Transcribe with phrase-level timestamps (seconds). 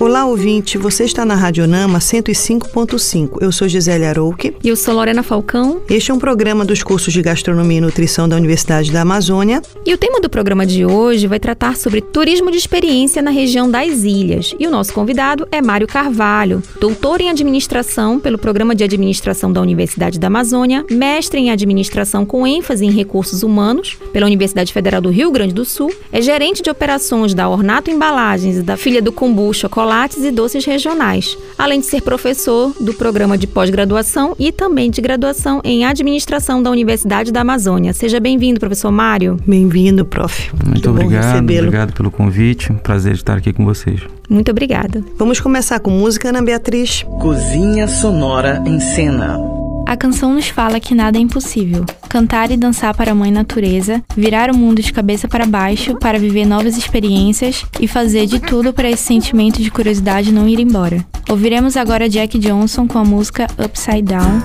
[0.00, 0.78] Olá, ouvinte.
[0.78, 3.38] Você está na Rádio Nama 105.5.
[3.40, 4.54] Eu sou Gisele Arouque.
[4.62, 5.82] E eu sou Lorena Falcão.
[5.90, 9.60] Este é um programa dos cursos de Gastronomia e Nutrição da Universidade da Amazônia.
[9.84, 13.68] E o tema do programa de hoje vai tratar sobre turismo de experiência na região
[13.68, 14.54] das ilhas.
[14.56, 19.60] E o nosso convidado é Mário Carvalho, doutor em administração pelo Programa de Administração da
[19.60, 25.10] Universidade da Amazônia, mestre em administração com ênfase em recursos humanos pela Universidade Federal do
[25.10, 29.12] Rio Grande do Sul, é gerente de operações da Ornato Embalagens e da filha do
[29.52, 34.90] Chocolate chocolates e doces regionais, além de ser professor do programa de pós-graduação e também
[34.90, 37.94] de graduação em administração da Universidade da Amazônia.
[37.94, 39.38] Seja bem-vindo, professor Mário.
[39.46, 40.50] Bem-vindo, prof.
[40.52, 42.70] Muito, Muito obrigado, obrigado pelo convite.
[42.70, 44.02] Um prazer estar aqui com vocês.
[44.28, 45.02] Muito obrigada.
[45.16, 47.04] Vamos começar com música, Ana Beatriz.
[47.18, 49.67] Cozinha Sonora em Cena.
[49.88, 51.86] A canção nos fala que nada é impossível.
[52.10, 56.18] Cantar e dançar para a mãe natureza, virar o mundo de cabeça para baixo para
[56.18, 61.02] viver novas experiências e fazer de tudo para esse sentimento de curiosidade não ir embora.
[61.26, 64.42] Ouviremos agora Jack Johnson com a música Upside Down.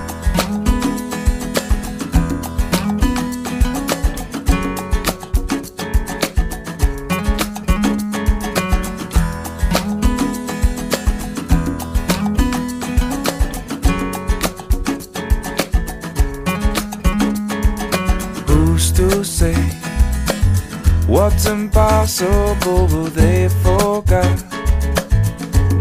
[21.06, 24.42] What's impossible, but they forgot.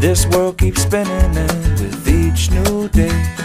[0.01, 3.35] This world keeps spinning, and with each new day,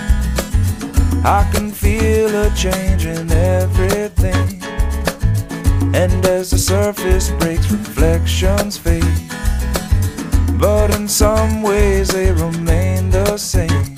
[1.24, 4.61] I can feel a change in everything.
[5.94, 9.05] And as the surface breaks, reflections fade.
[10.58, 13.96] But in some ways, they remain the same.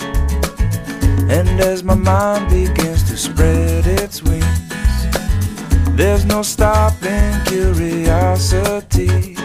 [1.31, 4.60] And as my mind begins to spread its wings.
[6.01, 9.37] There's no stopping curiosity.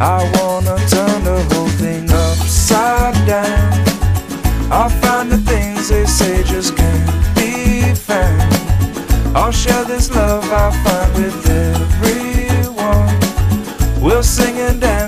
[0.00, 3.84] I wanna turn the whole thing upside down.
[4.72, 8.50] I'll find the things they say just can't be found.
[9.36, 13.14] I'll share this love I find with everyone.
[14.00, 15.05] We'll sing and dance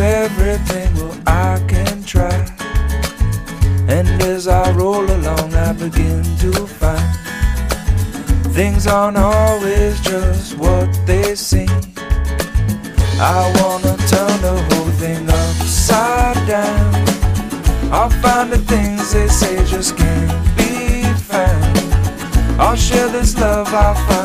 [0.00, 2.34] everything, well, I can try.
[3.88, 7.20] And as I roll along, I begin to find
[8.52, 11.68] things aren't always just what they seem.
[13.18, 16.94] I wanna turn the whole thing upside down.
[17.92, 21.78] I'll find the things they say just can't be found.
[22.60, 24.19] I'll share this love I find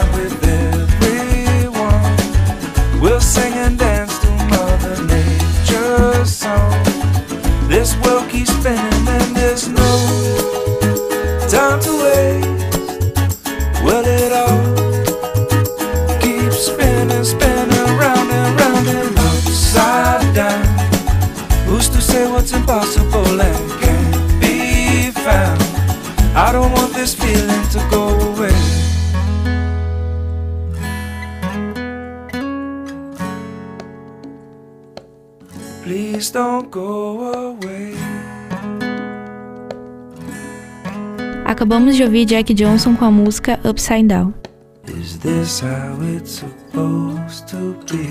[41.65, 44.35] Acabamos de ouvir Jack Johnson com a música Upside Down.
[44.87, 48.07] Is this how it's supposed to be?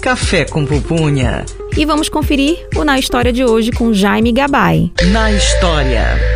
[0.00, 1.44] Café com pupunha.
[1.76, 4.90] E vamos conferir o Na História de hoje com Jaime Gabay.
[5.12, 6.29] Na História.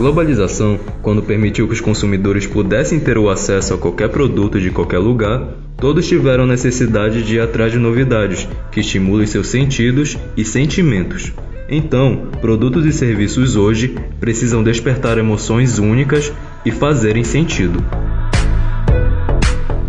[0.00, 4.96] Globalização, quando permitiu que os consumidores pudessem ter o acesso a qualquer produto de qualquer
[4.96, 11.34] lugar, todos tiveram necessidade de ir atrás de novidades que estimulem seus sentidos e sentimentos.
[11.68, 16.32] Então, produtos e serviços hoje precisam despertar emoções únicas
[16.64, 17.84] e fazerem sentido.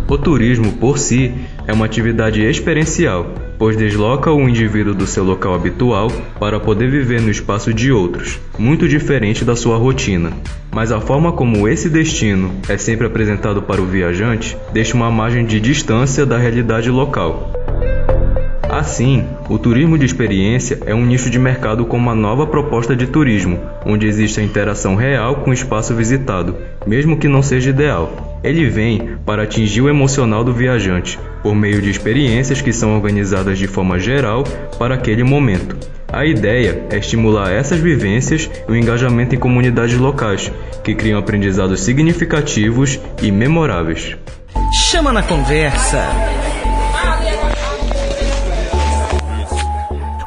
[0.06, 1.32] O turismo, por si,
[1.66, 3.32] é uma atividade experiencial,
[3.62, 6.10] pois desloca o indivíduo do seu local habitual
[6.40, 10.32] para poder viver no espaço de outros, muito diferente da sua rotina.
[10.72, 15.46] Mas a forma como esse destino é sempre apresentado para o viajante deixa uma margem
[15.46, 17.52] de distância da realidade local.
[18.68, 23.06] Assim, o turismo de experiência é um nicho de mercado com uma nova proposta de
[23.06, 28.40] turismo, onde existe a interação real com o espaço visitado, mesmo que não seja ideal.
[28.42, 33.58] Ele vem para atingir o emocional do viajante, por meio de experiências que são organizadas
[33.58, 34.44] de forma geral
[34.78, 35.76] para aquele momento.
[36.12, 40.52] A ideia é estimular essas vivências e o engajamento em comunidades locais,
[40.84, 44.16] que criam aprendizados significativos e memoráveis.
[44.90, 46.06] Chama na conversa!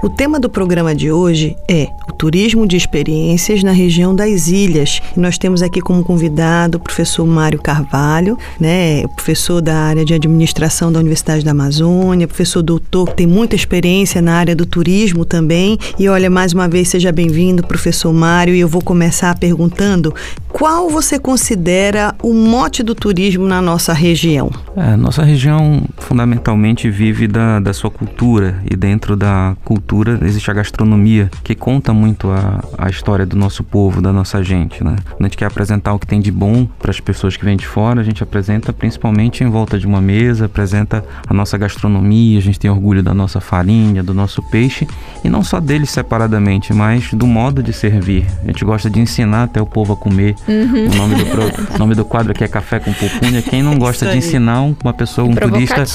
[0.02, 5.02] O tema do programa de hoje é turismo de experiências na região das ilhas.
[5.16, 10.14] E nós temos aqui como convidado o professor Mário Carvalho, né, professor da área de
[10.14, 15.26] administração da Universidade da Amazônia, professor doutor que tem muita experiência na área do turismo
[15.26, 15.78] também.
[16.00, 20.14] E olha, mais uma vez seja bem-vindo, professor Mário, e eu vou começar perguntando
[20.58, 24.50] qual você considera o mote do turismo na nossa região?
[24.74, 30.54] É, nossa região fundamentalmente vive da, da sua cultura e dentro da cultura existe a
[30.54, 34.96] gastronomia, que conta muito a, a história do nosso povo, da nossa gente, né?
[35.10, 37.57] Quando a gente quer apresentar o que tem de bom para as pessoas que vêm
[37.57, 42.38] de fora, a gente apresenta principalmente em volta de uma mesa, apresenta a nossa gastronomia,
[42.38, 44.88] a gente tem orgulho da nossa farinha, do nosso peixe,
[45.24, 48.25] e não só deles separadamente, mas do modo de servir.
[48.44, 50.36] A gente gosta de ensinar até o povo a comer.
[50.48, 50.88] Uhum.
[50.92, 53.42] O nome do, pro, nome do quadro aqui é Café com Pupunha.
[53.42, 55.86] Quem não gosta de ensinar uma pessoa, um turista,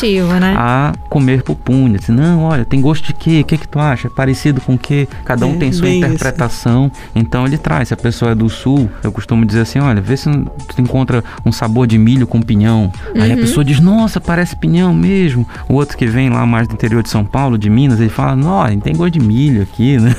[0.41, 0.55] né?
[0.57, 1.99] a comer pupunha?
[1.99, 3.41] Diz, não, olha, tem gosto de quê?
[3.41, 4.09] O que, que tu acha?
[4.09, 5.09] É parecido com o que?
[5.25, 6.91] Cada um é, tem sua interpretação.
[6.93, 7.11] Isso.
[7.15, 7.89] Então ele traz.
[7.89, 11.25] Se a pessoa é do sul, eu costumo dizer assim: olha, vê se tu encontra
[11.45, 12.93] um sabor de milho com pinhão.
[13.15, 13.23] Uhum.
[13.23, 13.41] Aí a uhum.
[13.41, 15.47] pessoa diz: nossa, parece pinhão mesmo.
[15.69, 18.37] O outro que vem lá mais do interior de São Paulo, de Minas, ele fala:
[18.37, 20.15] nossa, tem gosto de milho aqui, né?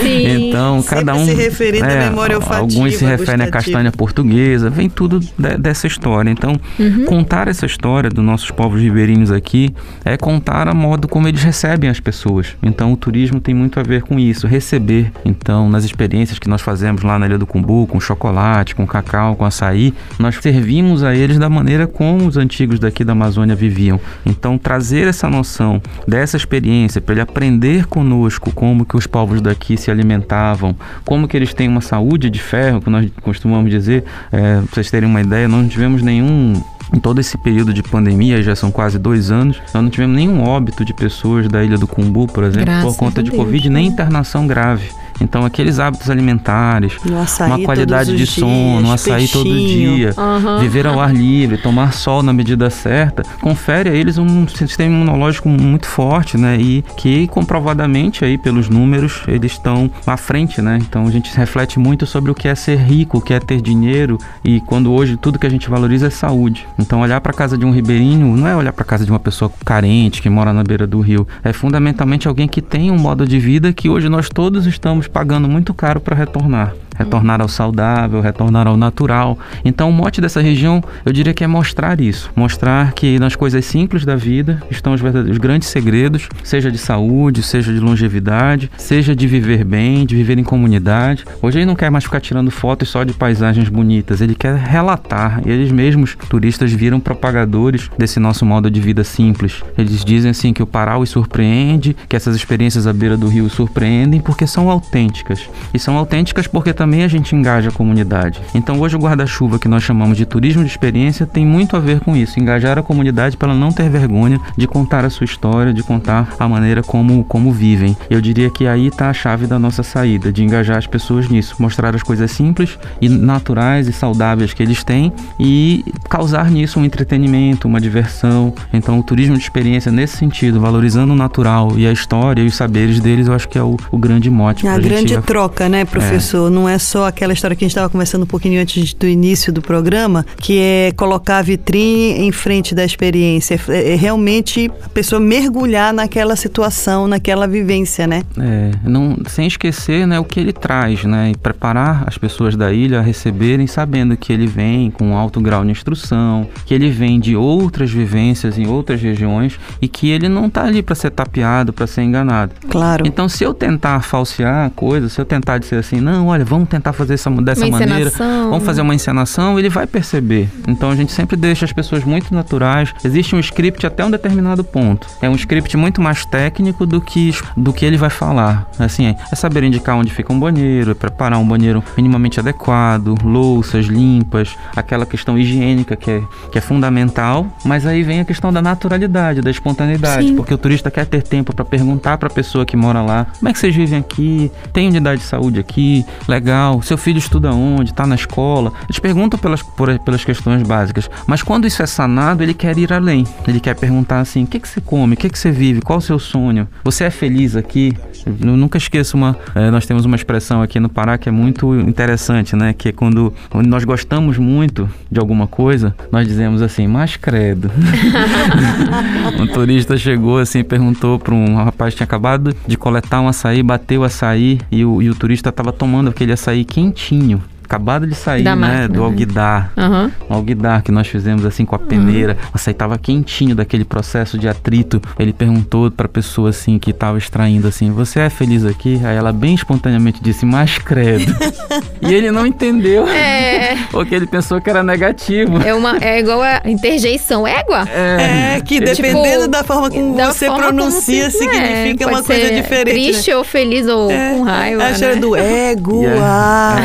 [0.00, 0.48] Sim.
[0.48, 1.24] então, cada um.
[1.24, 2.60] Se referindo é, à memória olfativa.
[2.60, 6.30] Alguns se referem à castanha portuguesa, vem tudo de, dessa história.
[6.30, 7.04] Então, uhum.
[7.04, 9.74] contar essa história dos nossos povos ribeirinhos aqui
[10.04, 12.56] é contar a modo como eles recebem as pessoas.
[12.62, 15.12] Então, o turismo tem muito a ver com isso, receber.
[15.24, 19.36] Então, nas experiências que nós fazemos lá na Ilha do Cumbu, com chocolate, com cacau,
[19.36, 24.00] com açaí, nós servimos a eles da maneira como os antigos daqui da Amazônia viviam.
[24.24, 29.76] Então, trazer essa noção dessa experiência para ele aprender conosco como que os povos daqui
[29.76, 30.74] se alimentavam,
[31.04, 34.90] como que eles têm uma saúde de ferro, que nós costumamos dizer, é, para vocês
[34.90, 36.54] terem uma ideia, nós não tivemos nenhum
[36.92, 40.42] em todo esse período de pandemia, já são quase dois anos, nós não tivemos nenhum
[40.42, 43.68] óbito de pessoas da Ilha do Cumbu, por exemplo, Graças por conta de Deus, Covid,
[43.68, 44.90] nem internação grave.
[45.20, 49.44] Então, aqueles hábitos alimentares, uma qualidade de sono, dias, um açaí peixinho.
[49.44, 50.60] todo dia, uhum.
[50.60, 55.48] viver ao ar livre, tomar sol na medida certa, confere a eles um sistema imunológico
[55.48, 56.56] muito forte, né?
[56.58, 60.78] E que comprovadamente aí pelos números eles estão à frente, né?
[60.80, 63.60] Então a gente reflete muito sobre o que é ser rico, o que é ter
[63.60, 66.66] dinheiro e quando hoje tudo que a gente valoriza é saúde.
[66.78, 69.50] Então olhar para casa de um ribeirinho não é olhar para casa de uma pessoa
[69.64, 73.38] carente que mora na beira do rio, é fundamentalmente alguém que tem um modo de
[73.38, 78.20] vida que hoje nós todos estamos estamos pagando muito caro para retornar retornar ao saudável,
[78.20, 79.38] retornar ao natural.
[79.64, 83.64] Então, o mote dessa região, eu diria que é mostrar isso, mostrar que nas coisas
[83.64, 89.14] simples da vida estão os verdadeiros grandes segredos, seja de saúde, seja de longevidade, seja
[89.14, 91.24] de viver bem, de viver em comunidade.
[91.42, 95.40] Hoje ele não quer mais ficar tirando fotos só de paisagens bonitas, ele quer relatar.
[95.44, 99.62] E eles mesmos, turistas, viram propagadores desse nosso modo de vida simples.
[99.76, 103.48] Eles dizem assim que o Pará os surpreende, que essas experiências à beira do rio
[103.48, 105.48] surpreendem porque são autênticas.
[105.72, 108.40] E são autênticas porque também também a gente engaja a comunidade.
[108.54, 111.98] Então hoje o guarda-chuva que nós chamamos de turismo de experiência tem muito a ver
[111.98, 115.74] com isso, engajar a comunidade para ela não ter vergonha de contar a sua história,
[115.74, 117.96] de contar a maneira como, como vivem.
[118.08, 121.56] Eu diria que aí está a chave da nossa saída, de engajar as pessoas nisso,
[121.58, 126.84] mostrar as coisas simples e naturais e saudáveis que eles têm e causar nisso um
[126.84, 128.54] entretenimento, uma diversão.
[128.72, 132.54] Então o turismo de experiência nesse sentido, valorizando o natural e a história e os
[132.54, 134.68] saberes deles, eu acho que é o, o grande mote.
[134.68, 136.46] É a grande troca, né, professor?
[136.46, 136.54] É.
[136.54, 139.06] Não é é só aquela história que a gente estava conversando um pouquinho antes do
[139.06, 143.58] início do programa, que é colocar a vitrine em frente da experiência.
[143.68, 148.22] É, é realmente a pessoa mergulhar naquela situação, naquela vivência, né?
[148.38, 151.30] É, não, sem esquecer né, o que ele traz, né?
[151.30, 155.64] E preparar as pessoas da ilha a receberem sabendo que ele vem com alto grau
[155.64, 160.46] de instrução, que ele vem de outras vivências em outras regiões e que ele não
[160.46, 162.52] está ali para ser tapeado, para ser enganado.
[162.68, 163.06] Claro.
[163.06, 166.65] Então, se eu tentar falsear a coisa, se eu tentar dizer assim, não, olha, vamos
[166.66, 168.50] vamos tentar fazer essa, dessa Uma maneira, encenação.
[168.50, 170.48] vamos fazer uma encenação, ele vai perceber.
[170.66, 172.92] Então a gente sempre deixa as pessoas muito naturais.
[173.04, 175.06] Existe um script até um determinado ponto.
[175.22, 178.68] É um script muito mais técnico do que, do que ele vai falar.
[178.78, 183.86] Assim, é saber indicar onde fica um banheiro, é preparar um banheiro minimamente adequado, louças
[183.86, 187.46] limpas, aquela questão higiênica que é, que é fundamental.
[187.64, 190.36] Mas aí vem a questão da naturalidade, da espontaneidade, Sim.
[190.36, 193.48] porque o turista quer ter tempo para perguntar para a pessoa que mora lá: como
[193.48, 194.50] é que vocês vivem aqui?
[194.72, 196.04] Tem unidade de saúde aqui?
[196.26, 196.55] Legal.
[196.82, 197.92] Seu filho estuda onde?
[197.92, 198.72] Tá na escola?
[198.84, 201.08] Eles perguntam pelas, por- pelas questões básicas.
[201.26, 203.24] Mas quando isso é sanado, ele quer ir além.
[203.46, 205.14] Ele quer perguntar assim: o que, que você come?
[205.14, 205.80] O que, que você vive?
[205.82, 206.66] Qual o seu sonho?
[206.84, 207.92] Você é feliz aqui?
[208.26, 209.36] Eu nunca esqueço uma.
[209.54, 212.72] eh, nós temos uma expressão aqui no Pará que é muito interessante, né?
[212.72, 217.70] Que é quando, quando nós gostamos muito de alguma coisa, nós dizemos assim, mas credo.
[219.40, 223.62] um turista chegou assim, perguntou para um rapaz que tinha acabado de coletar um açaí,
[223.62, 227.42] bateu o açaí e o, e o turista estava tomando aquele açaí quentinho.
[227.66, 228.66] Acabado de sair, Da né?
[228.66, 229.04] máquina, do né?
[229.06, 229.72] alguidar.
[229.76, 230.12] Aham.
[230.30, 232.36] Um alguidar que nós fizemos assim com a peneira.
[232.52, 235.02] O açaí tava quentinho daquele processo de atrito.
[235.18, 239.00] Ele perguntou pra pessoa assim que tava extraindo assim: Você é feliz aqui?
[239.04, 241.34] Aí ela bem espontaneamente disse: Mas credo.
[242.00, 243.06] e ele não entendeu.
[243.08, 245.60] É, Porque ele pensou que era negativo.
[245.62, 247.46] é, uma, é igual a interjeição.
[247.46, 247.86] Égua?
[247.88, 252.06] É, que Tipo, dependendo da forma como da você forma como pronuncia, se- significa é,
[252.06, 252.86] uma pode coisa ser diferente.
[252.96, 253.02] né?
[253.12, 254.84] Triste ou feliz ou com raiva.
[254.84, 255.20] A história né?
[255.20, 256.22] do ego, Yeah.
[256.22, 256.76] ah,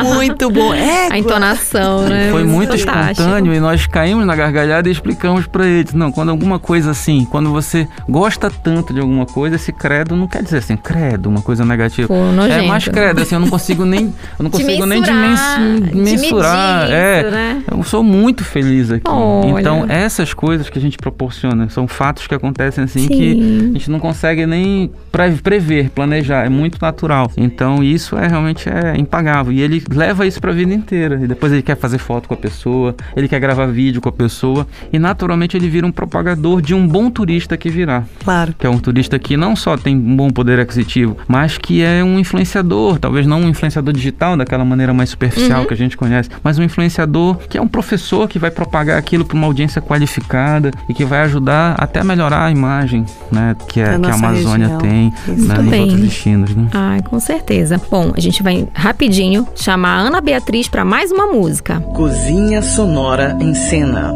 [0.00, 0.72] é muito bom.
[0.74, 0.94] Égua.
[1.14, 2.28] A entonação, né?
[2.30, 3.10] Foi muito Fantástico.
[3.22, 5.92] espontâneo e nós caímos na gargalhada e explicamos pra eles.
[5.94, 10.26] Não, quando alguma coisa assim, quando você gosta tanto de alguma coisa, esse credo não
[10.26, 12.08] quer dizer assim, credo, uma coisa negativa.
[12.08, 12.14] Pô.
[12.48, 14.06] É mais credo, assim, eu não consigo nem,
[14.38, 16.80] eu não consigo nem mensurar, dimensi- de mensurar.
[16.82, 17.62] medir é, isso, né?
[17.70, 19.02] eu sou muito feliz aqui.
[19.08, 19.60] Olha.
[19.60, 23.08] Então, essas coisas que a gente proporciona são fatos que acontecem assim Sim.
[23.08, 27.30] que a gente não consegue nem pre- prever, planejar, é muito natural.
[27.36, 31.18] Então, isso é realmente é impagável e ele leva isso pra vida inteira.
[31.22, 34.12] E depois ele quer fazer foto com a pessoa, ele quer gravar vídeo com a
[34.12, 38.54] pessoa e naturalmente ele vira um propagador de um bom turista que virá Claro.
[38.58, 42.04] que é um turista que não só tem um bom poder aquisitivo, mas que é
[42.04, 45.66] um influenciador, talvez não um influenciador digital daquela maneira mais superficial Uhum.
[45.66, 49.24] que a gente conhece, mas um influenciador que é um professor que vai propagar aquilo
[49.24, 53.80] para uma audiência qualificada e que vai ajudar até a melhorar a imagem, né, que,
[53.80, 54.78] é, Da que a Amazônia região.
[54.78, 56.68] tem né, nos outros destinos, né?
[56.72, 57.80] Ai, com certeza.
[57.90, 61.80] Bom, a gente vai rapidinho chamar a Ana Beatriz para mais uma música.
[61.80, 64.12] Cozinha Sonora em Cena.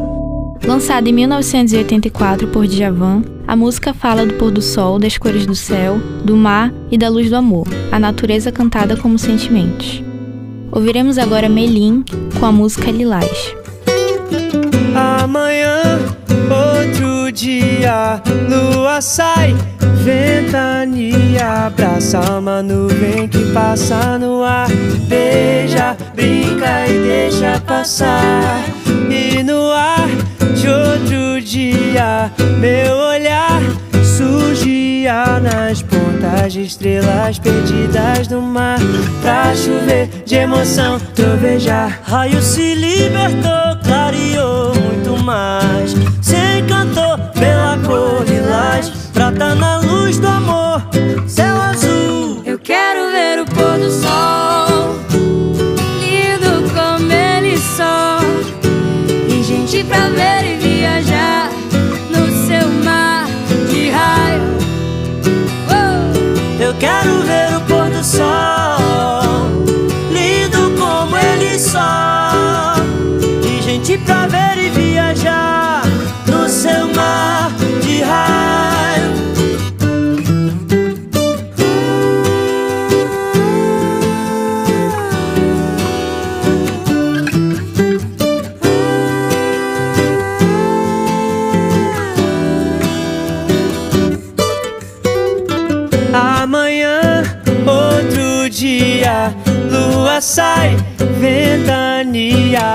[0.63, 5.55] Lançada em 1984 por Djavan, a música fala do pôr do sol, das cores do
[5.55, 10.03] céu, do mar e da luz do amor, a natureza cantada como sentimentos.
[10.71, 12.05] Ouviremos agora Melim
[12.39, 13.55] com a música Lilás.
[14.95, 15.81] Amanhã,
[17.39, 19.55] dia, lua sai,
[20.03, 24.67] ventania, abraça uma nuvem que passa no ar,
[25.07, 28.61] beija, brinca e deixa passar.
[29.09, 30.09] E no ar
[30.57, 32.29] de outro dia,
[32.59, 33.61] meu olhar
[34.03, 38.81] surgia nas pontas de estrelas perdidas no mar,
[39.23, 42.01] pra chover de emoção, trovejar.
[42.03, 45.95] Raio se libertou, clareou muito mais.
[46.21, 46.38] Se
[49.39, 49.78] lilás,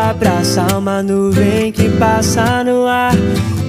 [0.09, 3.15] abraça uma nuvem que passa no ar.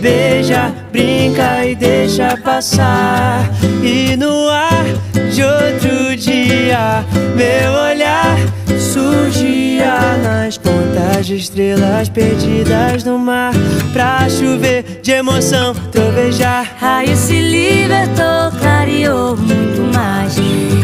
[0.00, 3.48] Beija, brinca e deixa passar.
[3.82, 4.84] E no ar
[5.32, 7.04] de outro dia,
[7.36, 8.36] meu olhar
[8.78, 13.52] surgia nas pontas de estrelas perdidas no mar.
[13.92, 16.66] Pra chover de emoção, trovejar.
[16.78, 20.34] Raio se libertou, clareou muito mais.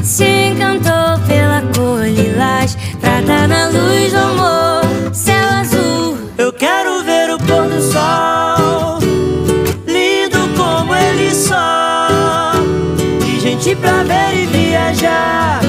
[0.03, 2.77] Se encantou pela cor lilás,
[3.49, 4.80] na luz do amor,
[6.61, 8.99] quero ver o pôr do sol,
[9.87, 12.53] lindo como ele só.
[13.27, 15.61] E gente pra ver e viajar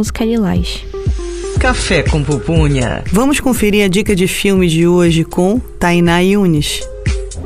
[0.00, 0.82] música Lilás.
[1.58, 3.04] Café com pupunha.
[3.12, 6.80] Vamos conferir a dica de filme de hoje com Tainá Yunis.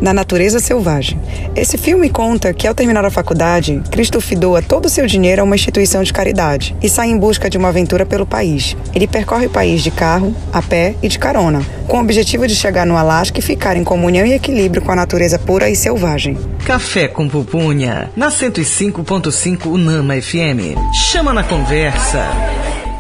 [0.01, 1.21] Na Natureza Selvagem.
[1.57, 5.45] Esse filme conta que, ao terminar a faculdade, Christoph doa todo o seu dinheiro a
[5.45, 8.77] uma instituição de caridade e sai em busca de uma aventura pelo país.
[8.95, 12.55] Ele percorre o país de carro, a pé e de carona, com o objetivo de
[12.55, 16.39] chegar no Alasca e ficar em comunhão e equilíbrio com a natureza pura e selvagem.
[16.65, 18.11] Café com pupunha.
[18.17, 20.75] Na 105.5 Unama FM.
[20.95, 22.27] Chama na conversa.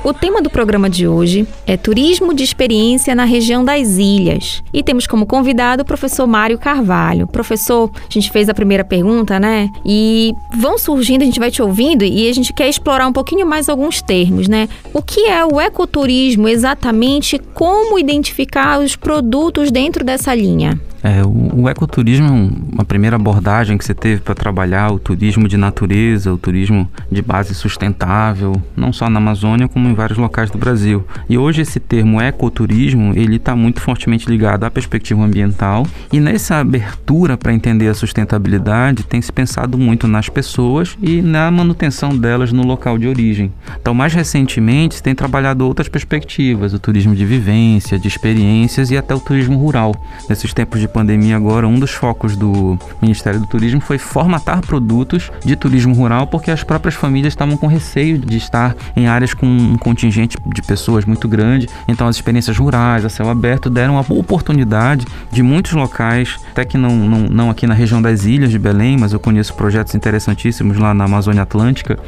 [0.04, 4.62] O tema do programa de hoje é Turismo de Experiência na região das Ilhas.
[4.70, 7.26] E temos como convidado o professor Mário Carvalho.
[7.26, 9.70] Professor, a gente fez a primeira pergunta, né?
[9.82, 13.46] E vão surgindo, a gente vai te ouvindo e a gente quer explorar um pouquinho
[13.46, 14.68] mais alguns termos, né?
[14.92, 17.38] O que é o ecoturismo exatamente?
[17.38, 20.78] Como identificar os produtos dentro dessa linha?
[21.04, 25.46] É, o, o, ecoturismo é uma primeira abordagem que você teve para trabalhar o turismo
[25.46, 30.50] de natureza, o turismo de base sustentável, não só na Amazônia, como em vários locais
[30.50, 31.04] do Brasil.
[31.28, 36.56] E hoje esse termo ecoturismo, ele está muito fortemente ligado à perspectiva ambiental e nessa
[36.56, 42.50] abertura para entender a sustentabilidade tem se pensado muito nas pessoas e na manutenção delas
[42.50, 43.52] no local de origem.
[43.78, 48.96] Então, mais recentemente, se tem trabalhado outras perspectivas, o turismo de vivência, de experiências e
[48.96, 49.94] até o turismo rural.
[50.30, 55.28] Nesses tempos de pandemia agora, um dos focos do Ministério do Turismo foi formatar produtos
[55.44, 59.44] de turismo rural, porque as próprias famílias estavam com receio de estar em áreas com
[59.44, 61.68] um contingente de pessoas muito grande.
[61.88, 66.78] Então, as experiências rurais, a céu aberto, deram a oportunidade de muitos locais, até que
[66.78, 70.78] não, não, não aqui na região das ilhas de Belém, mas eu conheço projetos interessantíssimos
[70.78, 71.98] lá na Amazônia Atlântica,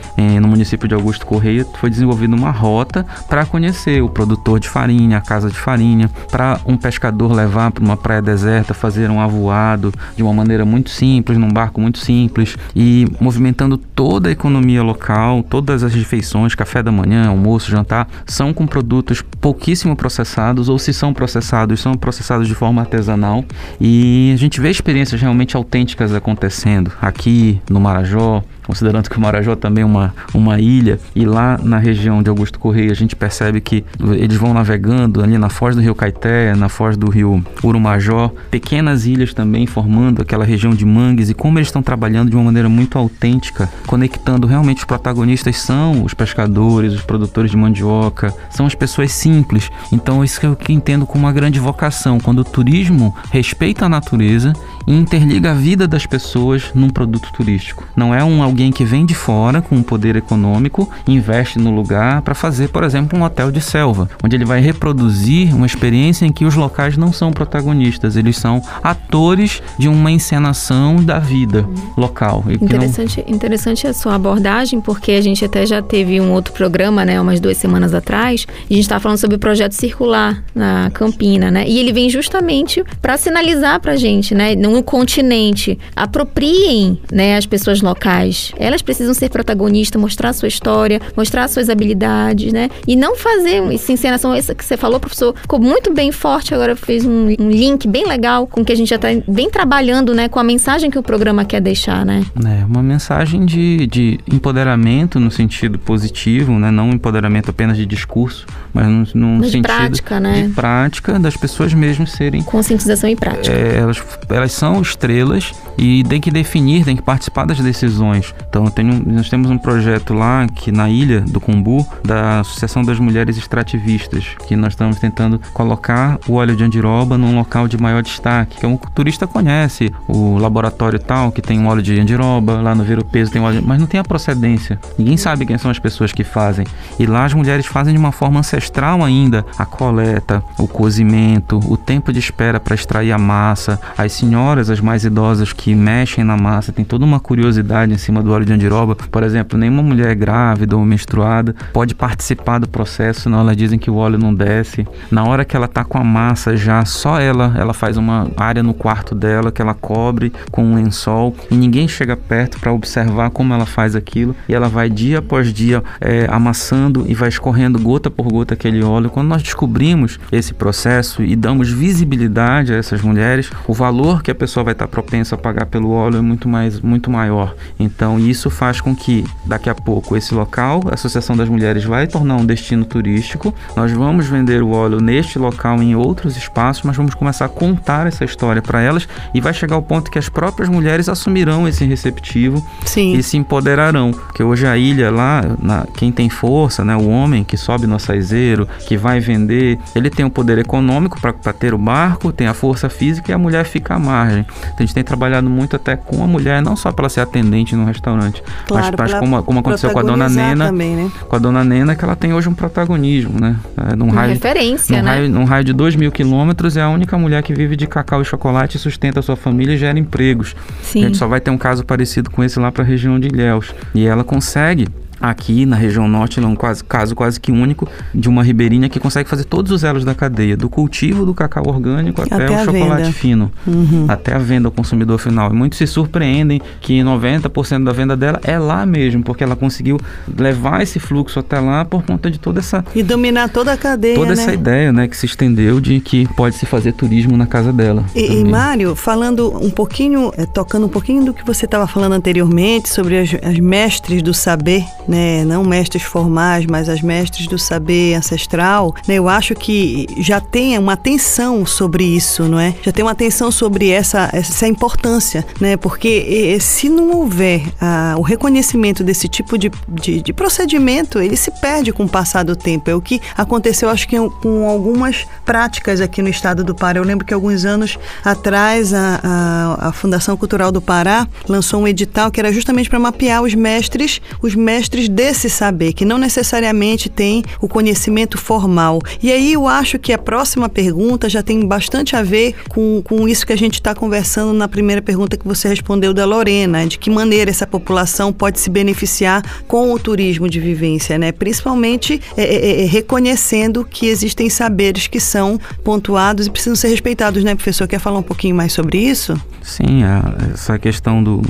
[0.40, 5.18] no município de Augusto Correia, foi desenvolvida uma rota para conhecer o produtor de farinha,
[5.18, 9.92] a casa de farinha, para um pescador levar para uma praia deserta fazer um avoado
[10.16, 15.42] de uma maneira muito simples, num barco muito simples e movimentando toda a economia local,
[15.42, 20.92] todas as refeições, café da manhã, almoço, jantar, são com produtos pouquíssimo processados ou se
[20.92, 23.44] são processados, são processados de forma artesanal
[23.80, 29.54] e a gente vê experiências realmente autênticas acontecendo aqui no Marajó, considerando que o Marajó
[29.54, 33.60] também é uma, uma ilha, e lá na região de Augusto Correia a gente percebe
[33.60, 38.32] que eles vão navegando ali na foz do rio Caeté, na foz do rio Urumajó,
[38.50, 42.44] pequenas ilhas também formando aquela região de mangues, e como eles estão trabalhando de uma
[42.44, 48.66] maneira muito autêntica, conectando realmente os protagonistas são os pescadores, os produtores de mandioca, são
[48.66, 49.70] as pessoas simples.
[49.92, 53.88] Então isso é o que entendo como uma grande vocação, quando o turismo respeita a
[53.88, 54.52] natureza
[54.94, 57.84] interliga a vida das pessoas num produto turístico.
[57.96, 62.22] Não é um alguém que vem de fora com um poder econômico, investe no lugar
[62.22, 66.32] para fazer, por exemplo, um hotel de selva, onde ele vai reproduzir uma experiência em
[66.32, 72.44] que os locais não são protagonistas, eles são atores de uma encenação da vida local.
[72.48, 73.34] interessante, não...
[73.34, 77.40] interessante a sua abordagem, porque a gente até já teve um outro programa, né, umas
[77.40, 81.68] duas semanas atrás, a gente estava falando sobre o projeto circular na Campina, né?
[81.68, 87.46] E ele vem justamente para sinalizar para a gente, né, no continente, apropriem, né, as
[87.46, 88.52] pessoas locais.
[88.58, 92.68] Elas precisam ser protagonistas, mostrar sua história, mostrar suas habilidades, né?
[92.86, 96.76] E não fazer essa encenação, essa que você falou, professor, ficou muito bem forte, agora
[96.76, 100.28] fez um, um link bem legal com que a gente já está bem trabalhando, né,
[100.28, 102.22] com a mensagem que o programa quer deixar, né?
[102.44, 106.70] É, uma mensagem de, de empoderamento no sentido positivo, né?
[106.70, 110.42] Não empoderamento apenas de discurso, mas num, num de sentido prática, né?
[110.42, 113.54] de prática das pessoas mesmo serem conscientização e prática.
[113.56, 118.34] É, elas, elas são estrelas e tem que definir, tem que participar das decisões.
[118.48, 122.98] Então tenho, nós temos um projeto lá que na ilha do Cumbu da Associação das
[122.98, 128.02] Mulheres Extrativistas, que nós estamos tentando colocar o óleo de andiroba num local de maior
[128.02, 132.60] destaque, que é um turista conhece o laboratório tal que tem um óleo de andiroba,
[132.60, 134.78] lá no Vero Peso tem óleo, mas não tem a procedência.
[134.98, 136.66] Ninguém sabe quem são as pessoas que fazem.
[136.98, 141.76] E lá as mulheres fazem de uma forma ancestral ainda a coleta, o cozimento, o
[141.76, 143.80] tempo de espera para extrair a massa.
[143.96, 148.22] As senhoras, as mais idosas que mexem na massa, tem toda uma curiosidade em cima
[148.22, 148.94] do óleo de andiroba.
[148.94, 153.90] Por exemplo, nenhuma mulher grávida ou menstruada pode participar do processo, senão elas dizem que
[153.90, 154.86] o óleo não desce.
[155.10, 158.62] Na hora que ela tá com a massa já, só ela, ela faz uma área
[158.62, 163.30] no quarto dela que ela cobre com um lençol e ninguém chega perto para observar
[163.30, 164.34] como ela faz aquilo.
[164.48, 168.82] E ela vai dia após dia é, amassando e vai escorrendo gota por gota aquele
[168.82, 169.10] óleo.
[169.10, 174.64] Quando nós descobrimos esse processo e damos visibilidade a essas mulheres, o valor que pessoa
[174.64, 177.54] vai estar propensa a pagar pelo óleo é muito mais muito maior.
[177.78, 182.06] Então isso faz com que daqui a pouco esse local, a Associação das Mulheres vai
[182.06, 183.54] tornar um destino turístico.
[183.74, 188.06] Nós vamos vender o óleo neste local em outros espaços, mas vamos começar a contar
[188.06, 191.84] essa história para elas e vai chegar ao ponto que as próprias mulheres assumirão esse
[191.84, 193.14] receptivo Sim.
[193.14, 194.12] e se empoderarão.
[194.12, 197.96] Porque hoje a ilha lá, na, quem tem força, né, o homem que sobe no
[197.96, 202.54] açaizeiro, que vai vender, ele tem o poder econômico para ter o barco, tem a
[202.54, 204.25] força física e a mulher fica à margem.
[204.32, 207.20] Então a gente tem trabalhado muito até com a mulher, não só para ela ser
[207.20, 210.96] atendente no restaurante, Claro, mas, mas pra como, como aconteceu com a dona Nena, também,
[210.96, 211.10] né?
[211.28, 213.56] com a dona Nena, que ela tem hoje um protagonismo, né?
[213.76, 215.10] É, num Uma raio, referência, num né?
[215.10, 218.22] raio, num raio de 2 mil quilômetros, é a única mulher que vive de cacau
[218.22, 220.54] e chocolate, sustenta a sua família e gera empregos.
[220.82, 221.04] Sim.
[221.04, 223.28] A gente só vai ter um caso parecido com esse lá para a região de
[223.28, 223.74] Ilhéus.
[223.94, 224.88] E ela consegue
[225.20, 228.98] aqui na região norte, é um quase, caso quase que único de uma ribeirinha que
[229.00, 232.64] consegue fazer todos os elos da cadeia, do cultivo do cacau orgânico até, Até o
[232.64, 233.12] chocolate venda.
[233.12, 234.06] fino, Uhum.
[234.08, 235.50] até a venda ao consumidor final.
[235.50, 239.98] E muitos se surpreendem que 90% da venda dela é lá mesmo, porque ela conseguiu
[240.36, 244.14] levar esse fluxo até lá por conta de toda essa E dominar toda a cadeia,
[244.14, 244.42] toda né?
[244.42, 248.04] essa ideia, né, que se estendeu de que pode se fazer turismo na casa dela.
[248.14, 248.44] E, e.
[248.44, 253.18] Mário, falando um pouquinho, eh, tocando um pouquinho do que você estava falando anteriormente sobre
[253.18, 255.44] as, as mestres do saber, né?
[255.44, 259.14] Não mestres formais, mas as mestres do saber ancestral, né?
[259.16, 262.74] Eu acho que já tem uma atenção sobre isso, não é?
[262.82, 265.76] Já tem uma atenção sobre essa, essa importância, né?
[265.76, 271.50] Porque se não houver ah, o reconhecimento desse tipo de, de, de procedimento, ele se
[271.50, 272.90] perde com o passar do tempo.
[272.90, 276.98] É o que aconteceu, acho que com algumas práticas aqui no estado do Pará.
[276.98, 281.88] Eu lembro que alguns anos atrás a, a, a Fundação Cultural do Pará lançou um
[281.88, 287.08] edital que era justamente para mapear os mestres, os mestres desse saber, que não necessariamente
[287.08, 288.98] tem o conhecimento formal.
[289.22, 293.28] E aí eu acho que a próxima pergunta já tem bastante a ver com, com
[293.28, 296.98] isso que a gente está conversando na primeira pergunta que você respondeu da Lorena, de
[296.98, 301.32] que maneira essa população pode se beneficiar com o turismo de vivência, né?
[301.32, 307.42] Principalmente é, é, é, reconhecendo que existem saberes que são pontuados e precisam ser respeitados,
[307.44, 307.86] né, professor?
[307.88, 309.40] Quer falar um pouquinho mais sobre isso?
[309.62, 311.42] Sim, a- essa questão do,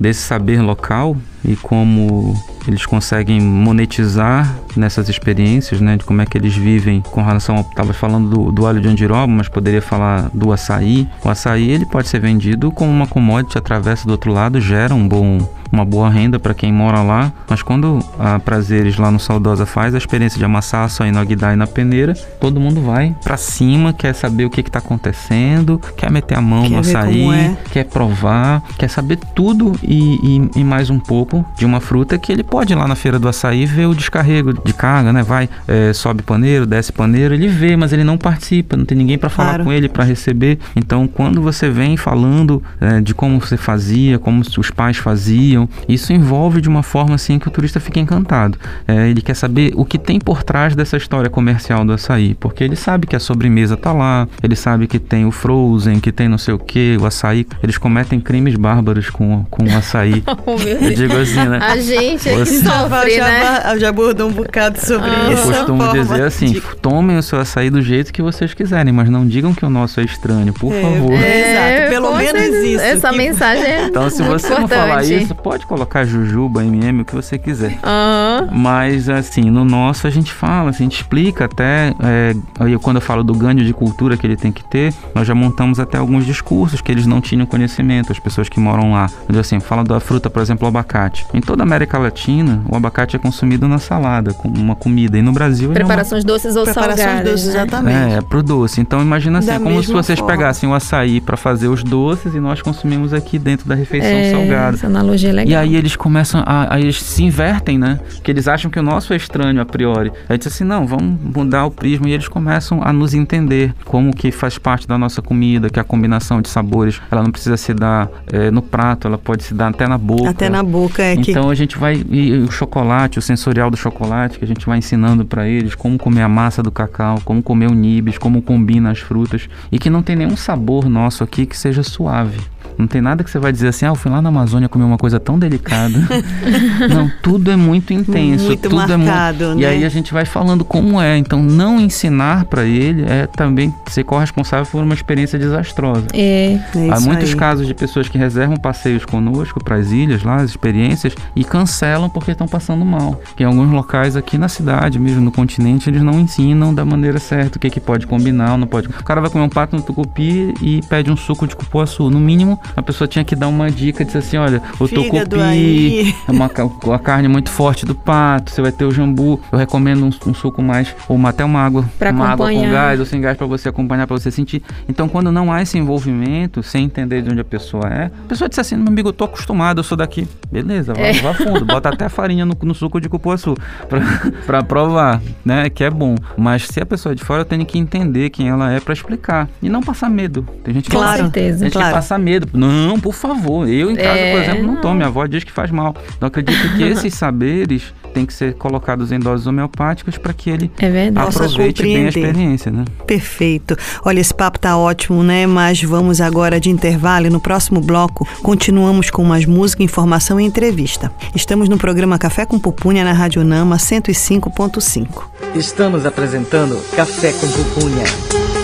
[0.00, 2.34] desse saber local e como
[2.66, 7.62] eles conseguem monetizar nessas experiências, né, de como é que eles vivem com relação ao,
[7.62, 11.06] estava falando do, do óleo de andiroba, mas poderia falar do açaí.
[11.22, 15.06] O açaí ele pode ser vendido como uma commodity, atravessa do outro lado, gera um
[15.06, 15.38] bom
[15.72, 19.94] uma boa renda para quem mora lá, mas quando a Prazeres lá no Saudosa faz
[19.94, 24.14] a experiência de amassar açaí no e na peneira, todo mundo vai para cima, quer
[24.14, 27.56] saber o que está acontecendo, quer meter a mão Quer no açaí, é.
[27.70, 30.14] quer provar, quer saber tudo e,
[30.56, 33.18] e- e mais um pouco de uma fruta que ele pode ir lá na feira
[33.18, 35.22] do açaí ver o descarrego de carga, né?
[35.22, 39.18] Vai, é, sobe paneiro, desce paneiro, ele vê, mas ele não participa, não tem ninguém
[39.18, 39.64] para falar Claro.
[39.64, 40.58] com ele, para receber.
[40.76, 46.12] Então, quando você vem falando é, de como você fazia, como os pais faziam, isso
[46.12, 48.58] envolve de uma forma assim que o turista fica encantado.
[48.86, 52.62] É, ele quer saber o que tem por trás dessa história comercial do açaí, porque
[52.64, 56.28] ele sabe que a sobremesa tá lá, ele sabe que tem o frozen, que tem
[56.28, 57.46] não sei o que, o açaí.
[57.62, 60.22] Eles cometem crimes bárbaros com, com o açaí.
[60.46, 61.58] Oh, meu Eu digo assim, né?
[61.60, 63.78] A gente é que Você- sofre, já, né?
[63.78, 65.26] já abordou um bocado sobre Ah.
[65.26, 65.42] Eu isso.
[65.52, 68.92] costumo a forma dizer assim: de- tomem o seu açaí do jeito que vocês quiserem,
[68.92, 71.12] mas não digam que o nosso é estranho, por É, favor.
[71.12, 71.80] é.
[71.80, 75.22] Exato, pelo com menos isso, Essa que- mensagem é Então, se você não falar importante.
[75.24, 77.76] isso, pode colocar jujuba, MM, o que você quiser.
[77.82, 78.48] Aham.
[78.52, 81.92] Mas, assim, no nosso a gente fala, assim, a gente explica até.
[82.00, 85.26] É, aí quando eu falo do ganho de cultura que ele tem que ter, nós
[85.26, 89.08] já montamos até alguns discursos que eles não tinham conhecimento, as pessoas que moram lá.
[89.28, 91.26] Digo assim, fala da fruta, por exemplo, o abacate.
[91.34, 95.18] Em toda a América Latina, o abacate é consumido na salada, como uma comida.
[95.18, 97.52] E no Brasil ele é uma Preparações doces ou Preparações salgadas, doces, né?
[97.62, 98.14] exatamente.
[98.14, 98.80] é, pro doce.
[98.80, 100.32] Então imagina assim, Da é como se vocês forma.
[100.32, 104.30] pegassem o açaí para fazer os doces e nós consumimos aqui dentro da refeição É,
[104.30, 104.76] salgada.
[104.76, 105.64] Essa analogia é legal.
[105.64, 107.98] E aí eles começam a, aí eles se invertem, né?
[108.22, 110.12] Que eles acham que o nosso é estranho a priori.
[110.28, 114.14] Aí diz assim, não, vamos mudar o prisma e eles começam a nos entender como
[114.14, 117.72] que faz parte da nossa comida, que a combinação de sabores, ela não precisa se
[117.74, 120.30] dar eh, no prato, ela pode se dar até na boca.
[120.30, 121.30] Até na boca é que.
[121.30, 124.78] Então a gente vai e o chocolate, o sensorial do chocolate, que a gente vai
[124.78, 128.90] ensinando para eles como comer a massa do cacau, como comer o nibs, como combina
[128.90, 132.38] as frutas e que não tem nenhum sabor nosso aqui que seja suave.
[132.78, 134.84] Não tem nada que você vai dizer assim, ah, eu fui lá na Amazônia comer
[134.84, 135.98] uma coisa tão delicada.
[136.88, 138.46] não, tudo é muito intenso.
[138.46, 139.60] Muito tudo marcado, é muito...
[139.60, 139.62] né?
[139.62, 141.16] E aí a gente vai falando como é.
[141.16, 146.06] Então, não ensinar para ele é também ser corresponsável por uma experiência desastrosa.
[146.12, 146.58] É.
[146.74, 147.36] É Há muitos aí.
[147.36, 152.08] casos de pessoas que reservam passeios conosco para as ilhas, lá, as experiências, e cancelam
[152.08, 153.20] porque estão passando mal.
[153.36, 157.18] Que em alguns locais aqui na cidade, mesmo no continente, eles não ensinam da maneira
[157.18, 158.88] certa o que, que pode combinar, ou não pode.
[158.88, 162.10] O cara vai comer um pato no tucupi e pede um suco de cupuaçu.
[162.10, 166.30] No mínimo, a pessoa tinha que dar uma dica, dizer assim, olha, o tucupi é
[166.30, 166.50] uma
[166.94, 169.40] a carne muito forte do pato, você vai ter o jambu.
[169.52, 172.52] Eu recomendo um, um suco mais, ou uma- até uma água, Pra uma água com
[172.52, 172.72] acompanhar.
[172.72, 174.62] gás ou sem gás para você acompanhar, para você sentir.
[174.88, 178.48] Então, quando não há esse envolvimento, sem entender de onde a pessoa é, a pessoa
[178.48, 180.26] diz assim, meu amigo, eu tô acostumado, eu sou daqui.
[180.50, 183.54] Beleza, vai, vai fundo, bota até a farinha no, no suco de cupuaçu
[183.88, 184.00] pra,
[184.46, 185.70] pra provar, né?
[185.70, 186.16] Que é bom.
[186.36, 188.92] Mas se a pessoa é de fora, eu tenho que entender quem ela é pra
[188.92, 189.48] explicar.
[189.62, 190.46] E não passar medo.
[190.64, 191.22] Tem gente que Claro.
[191.22, 191.64] certeza.
[191.64, 191.88] a gente Claro.
[191.88, 192.39] quer passar medo.
[192.52, 193.68] Não, por favor.
[193.68, 194.80] Eu em casa, É, por exemplo, não não.
[194.80, 194.94] tomo.
[194.94, 195.94] Minha avó diz que faz mal.
[196.16, 200.70] Então acredito que esses saberes têm que ser colocados em doses homeopáticas para que ele
[200.80, 202.28] É aproveite bem a compreender.
[202.30, 202.84] experiência, né?
[203.06, 203.76] Perfeito.
[204.04, 205.46] Olha, esse papo tá ótimo, né?
[205.46, 210.44] Mas vamos agora de intervalo e no próximo bloco continuamos com mais música, informação e
[210.44, 211.10] entrevista.
[211.34, 215.06] Estamos no programa Café com Pupunha na Rádio Nama 105.5.
[215.54, 218.59] Estamos apresentando Café com Pupunha.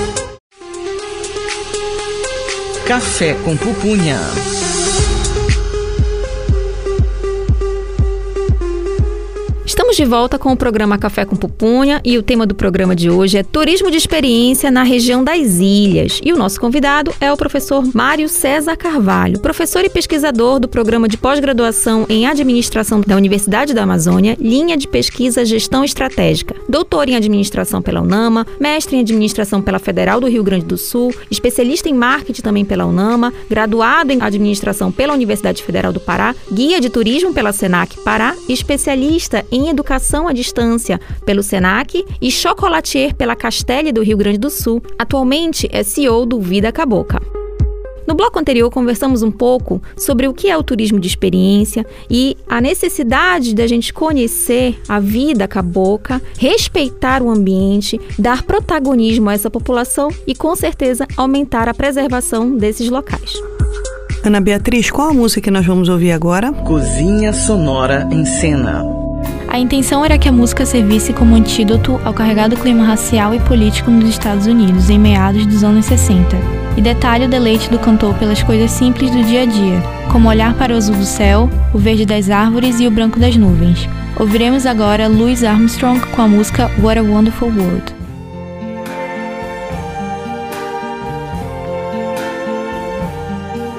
[2.86, 4.16] Café com Pupunha.
[9.64, 13.08] Estamos de volta com o programa Café com Pupunha e o tema do programa de
[13.08, 16.20] hoje é Turismo de Experiência na região das Ilhas.
[16.22, 21.08] E o nosso convidado é o professor Mário César Carvalho, professor e pesquisador do programa
[21.08, 27.16] de pós-graduação em Administração da Universidade da Amazônia, linha de pesquisa Gestão Estratégica, doutor em
[27.16, 31.94] Administração pela UNAMA, mestre em Administração pela Federal do Rio Grande do Sul, especialista em
[31.94, 37.32] Marketing também pela UNAMA, graduado em Administração pela Universidade Federal do Pará, guia de turismo
[37.32, 44.02] pela Senac Pará, especialista em Educação à Distância pelo Senac e chocolatier pela Castelli do
[44.02, 44.82] Rio Grande do Sul.
[44.98, 47.20] Atualmente é CEO do Vida Caboca.
[48.06, 52.36] No bloco anterior, conversamos um pouco sobre o que é o turismo de experiência e
[52.48, 59.50] a necessidade da gente conhecer a vida cabocla, respeitar o ambiente, dar protagonismo a essa
[59.50, 63.32] população e, com certeza, aumentar a preservação desses locais.
[64.24, 66.52] Ana Beatriz, qual a música que nós vamos ouvir agora?
[66.52, 69.05] Cozinha Sonora em Cena.
[69.56, 73.90] A intenção era que a música servisse como antídoto ao carregado clima racial e político
[73.90, 76.36] nos Estados Unidos em meados dos anos 60,
[76.76, 80.52] e detalhe o deleite do cantor pelas coisas simples do dia a dia, como olhar
[80.58, 83.88] para o azul do céu, o verde das árvores e o branco das nuvens.
[84.20, 87.94] Ouviremos agora Louis Armstrong com a música What a Wonderful World.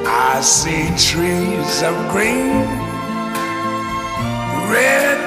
[0.07, 2.65] I see trees of green,
[4.71, 5.26] red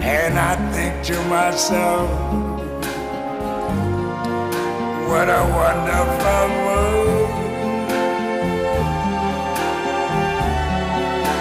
[0.00, 2.08] And I think to myself,
[5.08, 7.30] what a wonderful world.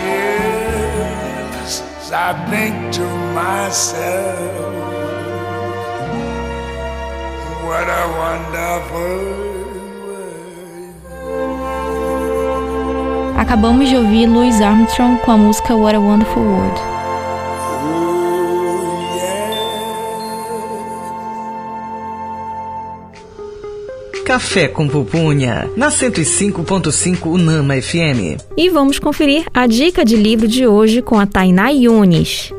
[0.03, 4.37] Yes, I think to myself,
[7.65, 9.47] what a wonderful
[13.37, 16.96] Acabamos de ouvir Louis Armstrong com a música What a Wonderful World.
[24.27, 28.35] Café com Pupunha, na 105.5 Unama FM.
[28.57, 32.51] E vamos conferir a dica de livro de hoje com a Tainá Yunis.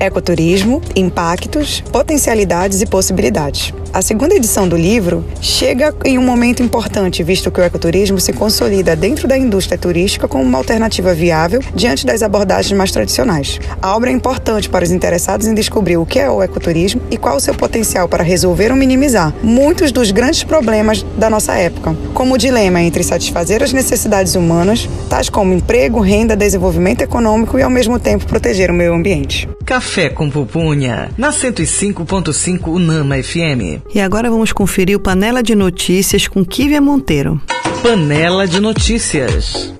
[0.00, 3.72] Ecoturismo, impactos, potencialidades e possibilidades.
[3.94, 8.32] A segunda edição do livro chega em um momento importante, visto que o ecoturismo se
[8.32, 13.60] consolida dentro da indústria turística como uma alternativa viável diante das abordagens mais tradicionais.
[13.80, 17.16] A obra é importante para os interessados em descobrir o que é o ecoturismo e
[17.16, 21.96] qual o seu potencial para resolver ou minimizar muitos dos grandes problemas da nossa época,
[22.12, 27.62] como o dilema entre satisfazer as necessidades humanas, tais como emprego, renda, desenvolvimento econômico e
[27.62, 29.48] ao mesmo tempo proteger o meio ambiente.
[29.64, 33.83] Café com Pupunha, na 105.5 Unama FM.
[33.92, 37.40] E agora vamos conferir o Panela de Notícias com Kívia Monteiro.
[37.82, 39.74] Panela de Notícias.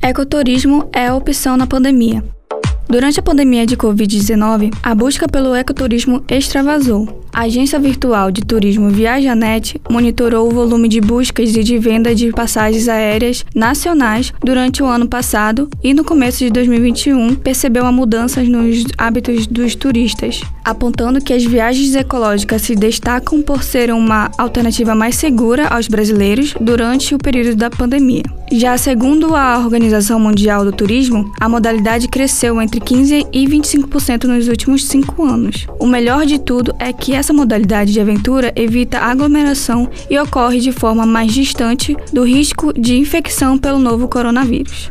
[0.00, 2.22] Ecoturismo é a opção na pandemia.
[2.92, 7.24] Durante a pandemia de Covid-19, a busca pelo ecoturismo extravasou.
[7.32, 12.30] A agência virtual de turismo Viajanet monitorou o volume de buscas e de venda de
[12.32, 18.42] passagens aéreas nacionais durante o ano passado e no começo de 2021 percebeu uma mudança
[18.42, 24.94] nos hábitos dos turistas, apontando que as viagens ecológicas se destacam por serem uma alternativa
[24.94, 28.22] mais segura aos brasileiros durante o período da pandemia.
[28.52, 34.46] Já segundo a Organização Mundial do Turismo, a modalidade cresceu entre 15% e 25% nos
[34.46, 35.66] últimos cinco anos.
[35.78, 40.70] O melhor de tudo é que essa modalidade de aventura evita aglomeração e ocorre de
[40.70, 44.90] forma mais distante do risco de infecção pelo novo coronavírus.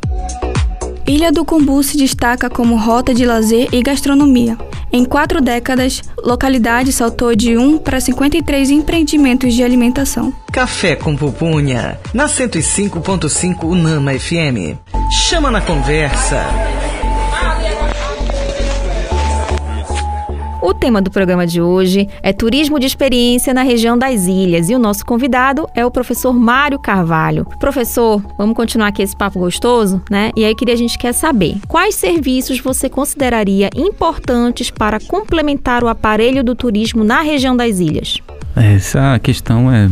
[1.12, 4.58] Ilha do Cumbu se destaca como rota de lazer e gastronomia.
[4.94, 10.34] Em quatro décadas, localidade saltou de 1 para 53 empreendimentos de alimentação.
[10.54, 14.80] Café com Pupunha, na 105.5 Unama FM.
[15.12, 16.46] Chama na conversa.
[20.62, 24.76] O tema do programa de hoje é turismo de experiência na região das ilhas e
[24.76, 27.48] o nosso convidado é o professor Mário Carvalho.
[27.60, 30.30] Professor, vamos continuar aqui esse papo gostoso, né?
[30.36, 35.88] E aí queria a gente quer saber quais serviços você consideraria importantes para complementar o
[35.88, 38.20] aparelho do turismo na região das ilhas?
[38.56, 39.90] Essa questão é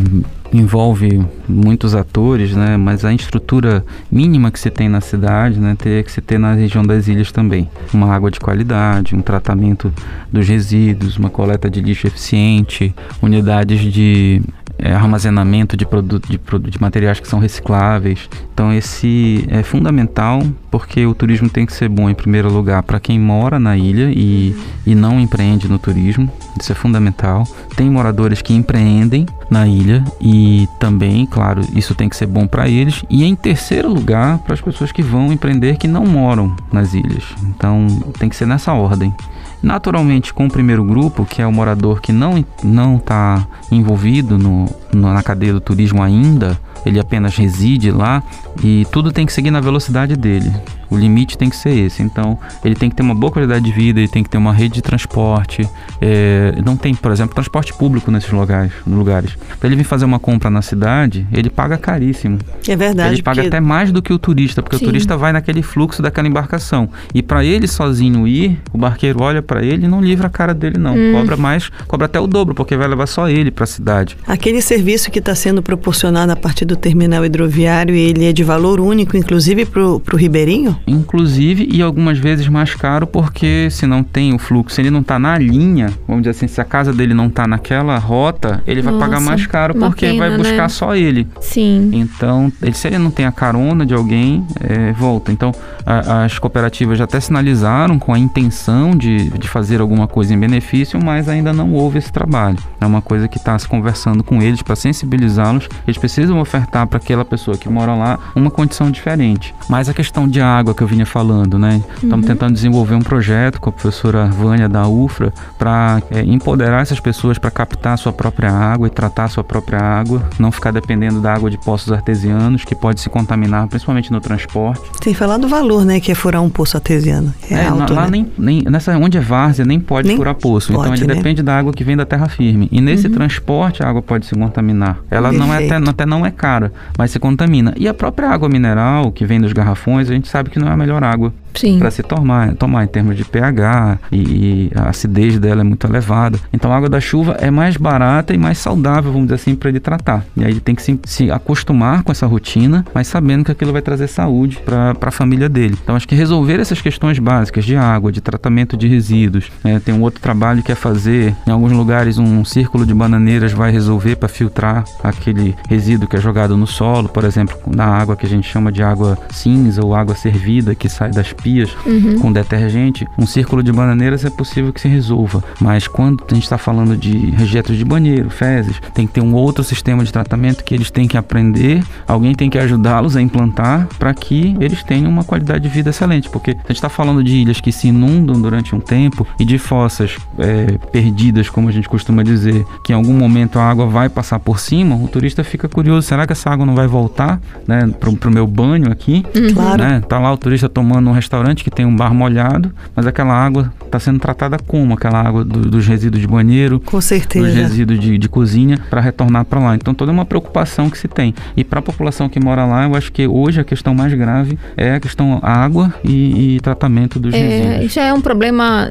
[0.51, 2.77] envolve muitos atores, né?
[2.77, 6.53] Mas a estrutura mínima que se tem na cidade, né, teria que se ter na
[6.53, 7.69] região das ilhas também.
[7.93, 9.93] Uma água de qualidade, um tratamento
[10.31, 14.41] dos resíduos, uma coleta de lixo eficiente, unidades de
[14.79, 18.29] é, armazenamento de, produto, de, de materiais que são recicláveis.
[18.53, 22.99] Então, esse é fundamental porque o turismo tem que ser bom, em primeiro lugar, para
[22.99, 26.31] quem mora na ilha e, e não empreende no turismo.
[26.59, 27.43] Isso é fundamental.
[27.75, 32.69] Tem moradores que empreendem na ilha e também, claro, isso tem que ser bom para
[32.69, 33.03] eles.
[33.09, 37.23] E em terceiro lugar, para as pessoas que vão empreender que não moram nas ilhas.
[37.43, 37.87] Então,
[38.17, 39.13] tem que ser nessa ordem.
[39.61, 44.65] Naturalmente, com o primeiro grupo, que é o morador que não não está envolvido no,
[44.93, 48.23] no, na cadeia do turismo ainda, ele apenas reside lá
[48.63, 50.51] e tudo tem que seguir na velocidade dele.
[50.89, 52.01] O limite tem que ser esse.
[52.01, 54.51] Então, ele tem que ter uma boa qualidade de vida, ele tem que ter uma
[54.51, 55.69] rede de transporte.
[56.01, 58.71] É, não tem, por exemplo, transporte público nesses lugares.
[58.87, 59.37] lugares.
[59.59, 62.39] Para ele vir fazer uma compra na cidade, ele paga caríssimo.
[62.67, 63.15] É verdade.
[63.15, 63.55] Ele paga porque...
[63.55, 64.85] até mais do que o turista, porque Sim.
[64.85, 66.89] o turista vai naquele fluxo daquela embarcação.
[67.13, 70.77] E para ele sozinho ir, o barqueiro olha para ele não livra a cara dele,
[70.77, 70.95] não.
[70.95, 71.13] Hum.
[71.13, 74.15] Cobra mais, cobra até o dobro, porque vai levar só ele para a cidade.
[74.27, 78.79] Aquele serviço que está sendo proporcionado a partir do terminal hidroviário, ele é de valor
[78.79, 80.77] único, inclusive para o ribeirinho?
[80.85, 84.99] inclusive e algumas vezes mais caro porque se não tem o fluxo, se ele não
[84.99, 88.81] está na linha, vamos dizer assim, se a casa dele não está naquela rota, ele
[88.81, 90.69] vai Nossa, pagar mais caro porque pena, vai buscar né?
[90.69, 91.27] só ele.
[91.41, 91.89] Sim.
[91.93, 95.31] Então, ele, se ele não tem a carona de alguém, é, volta.
[95.31, 95.51] Então,
[95.85, 100.39] a, as cooperativas já até sinalizaram com a intenção de, de fazer alguma coisa em
[100.39, 102.57] benefício, mas ainda não houve esse trabalho.
[102.79, 105.67] É uma coisa que está se conversando com eles para sensibilizá-los.
[105.87, 109.53] Eles precisam ofertar para aquela pessoa que mora lá uma condição diferente.
[109.67, 111.81] Mas a questão de água que eu vinha falando, né?
[111.95, 112.33] Estamos uhum.
[112.33, 117.37] tentando desenvolver um projeto com a professora Vânia da UFRA para é, empoderar essas pessoas
[117.37, 121.21] para captar a sua própria água e tratar a sua própria água, não ficar dependendo
[121.21, 124.81] da água de poços artesianos que pode se contaminar, principalmente no transporte.
[125.03, 127.33] Sem falar do valor, né, que é furar um poço artesiano.
[127.49, 128.09] É, é alto, lá né?
[128.09, 131.15] nem, nem nessa onde é várzea nem pode nem furar poço, pode, então ele né?
[131.15, 132.67] depende da água que vem da terra firme.
[132.71, 133.13] E nesse uhum.
[133.13, 134.99] transporte a água pode se contaminar.
[135.09, 137.73] Ela não é até, até não é cara, mas se contamina.
[137.77, 140.71] E a própria água mineral que vem dos garrafões, a gente sabe que não é
[140.71, 141.33] a melhor água.
[141.77, 145.85] Para se tomar, tomar em termos de pH e, e, a acidez dela é muito
[145.85, 146.39] elevada.
[146.53, 149.69] Então a água da chuva é mais barata e mais saudável, vamos dizer assim, para
[149.69, 150.25] ele tratar.
[150.35, 153.71] E aí ele tem que se, se, acostumar com essa rotina, mas sabendo que aquilo
[153.71, 155.77] vai trazer saúde para a família dele.
[155.81, 159.51] Então acho que resolver essas questões básicas de água, de tratamento de resíduos.
[159.63, 159.79] Né?
[159.83, 163.71] Tem um outro trabalho que é fazer, em alguns lugares, um círculo de bananeiras vai
[163.71, 168.25] resolver para filtrar aquele resíduo que é jogado no solo, por exemplo, na água que
[168.25, 172.19] a gente chama de água cinza ou água servida que sai das pias uhum.
[172.19, 173.07] com detergente.
[173.17, 176.95] Um círculo de bananeiras é possível que se resolva, mas quando a gente está falando
[176.95, 180.91] de rejeitos de banheiro, fezes, tem que ter um outro sistema de tratamento que eles
[180.91, 185.63] têm que aprender, alguém tem que ajudá-los a implantar para que eles tenham uma qualidade
[185.63, 188.79] de vida excelente, porque a gente está falando de ilhas que se inundam durante um
[188.79, 193.59] tempo e de fossas é, perdidas, como a gente costuma dizer, que em algum momento
[193.59, 196.75] a água vai passar por cima, o turista fica curioso, será que essa água não
[196.75, 199.23] vai voltar né, para o meu banho aqui?
[199.35, 199.53] Uhum.
[199.53, 199.83] Claro.
[199.83, 200.01] Né?
[200.07, 201.28] Tá lá o turista tomando um restaurante
[201.63, 204.93] que tem um bar molhado, mas aquela água está sendo tratada como?
[204.93, 207.45] Aquela água do, dos resíduos de banheiro, Com certeza.
[207.45, 209.75] dos resíduos de, de cozinha, para retornar para lá.
[209.75, 211.33] Então toda uma preocupação que se tem.
[211.55, 214.57] E para a população que mora lá, eu acho que hoje a questão mais grave
[214.75, 217.93] é a questão água e, e tratamento dos é, resíduos.
[217.93, 218.89] Já é um problema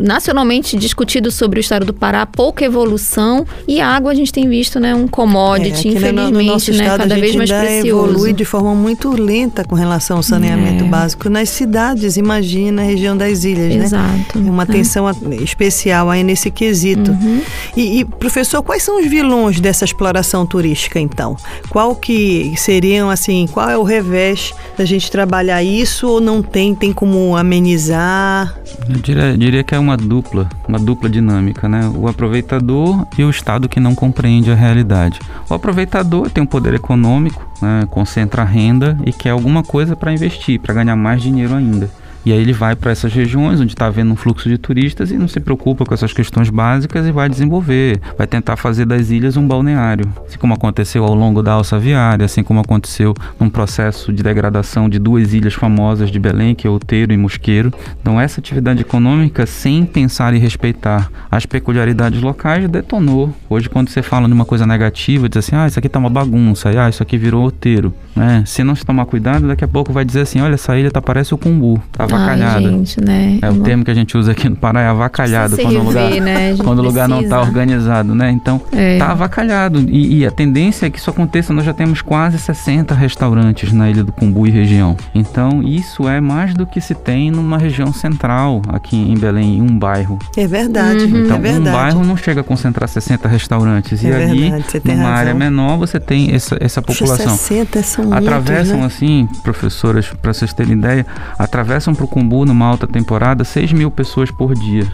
[0.00, 4.48] nacionalmente discutido sobre o estado do Pará, pouca evolução e a água a gente tem
[4.48, 7.86] visto, né, um commodity, é, infelizmente, no, nosso né, cada vez mais precioso.
[7.86, 10.88] evolui de forma muito lenta com relação ao saneamento é.
[10.88, 11.71] básico nas cidades,
[12.16, 14.24] imagina a região das ilhas, Exato, né?
[14.30, 14.38] Exato.
[14.38, 14.64] Uma é.
[14.64, 15.10] atenção
[15.42, 17.10] especial aí nesse quesito.
[17.10, 17.40] Uhum.
[17.76, 21.36] E, e, professor, quais são os vilões dessa exploração turística, então?
[21.68, 26.74] Qual que seriam, assim, qual é o revés da gente trabalhar isso ou não tem,
[26.74, 28.54] tem como amenizar?
[28.88, 31.90] Eu diria, diria que é uma dupla, uma dupla dinâmica, né?
[31.94, 35.20] O aproveitador e o Estado que não compreende a realidade.
[35.48, 37.86] O aproveitador tem um poder econômico, né?
[37.88, 41.88] concentra renda e quer alguma coisa para investir, para ganhar mais dinheiro ainda.
[42.24, 45.18] E aí ele vai para essas regiões onde está havendo um fluxo de turistas e
[45.18, 49.36] não se preocupa com essas questões básicas e vai desenvolver, vai tentar fazer das ilhas
[49.36, 54.12] um balneário, assim como aconteceu ao longo da alça viária, assim como aconteceu num processo
[54.12, 57.72] de degradação de duas ilhas famosas de Belém, que é Outeiro e Mosqueiro.
[58.00, 63.34] Então essa atividade econômica, sem pensar e respeitar as peculiaridades locais, detonou.
[63.50, 66.10] Hoje quando você fala de uma coisa negativa, diz assim, ah, isso aqui tá uma
[66.10, 68.44] bagunça, ah, isso aqui virou Outeiro, né?
[68.46, 71.02] Se não se tomar cuidado, daqui a pouco vai dizer assim, olha, essa ilha tá
[71.02, 72.56] parece o Cumbu, tá avacalhada.
[72.58, 73.38] Ai, gente, né?
[73.42, 76.10] É o termo que a gente usa aqui no Pará, é avacalhado, quando o lugar,
[76.10, 76.56] né?
[76.56, 78.30] quando o lugar não está organizado, né?
[78.30, 78.98] Então, é.
[78.98, 79.80] tá avacalhado.
[79.88, 83.90] E, e, a tendência é que isso aconteça, nós já temos quase 60 restaurantes na
[83.90, 84.96] Ilha do Cumbu e região.
[85.14, 89.62] Então, isso é mais do que se tem numa região central, aqui em Belém, em
[89.62, 90.18] um bairro.
[90.36, 91.24] É verdade, uhum.
[91.24, 91.68] Então, é verdade.
[91.68, 94.04] um bairro não chega a concentrar 60 restaurantes.
[94.04, 95.06] É e ali, numa razão.
[95.06, 97.36] área menor, você tem essa, essa população.
[97.36, 99.06] 60 são Atravessam, muitos, né?
[99.06, 101.06] assim, professoras, para vocês terem ideia,
[101.38, 104.86] atravessam para o Cumbu numa alta temporada 6 mil pessoas por dia.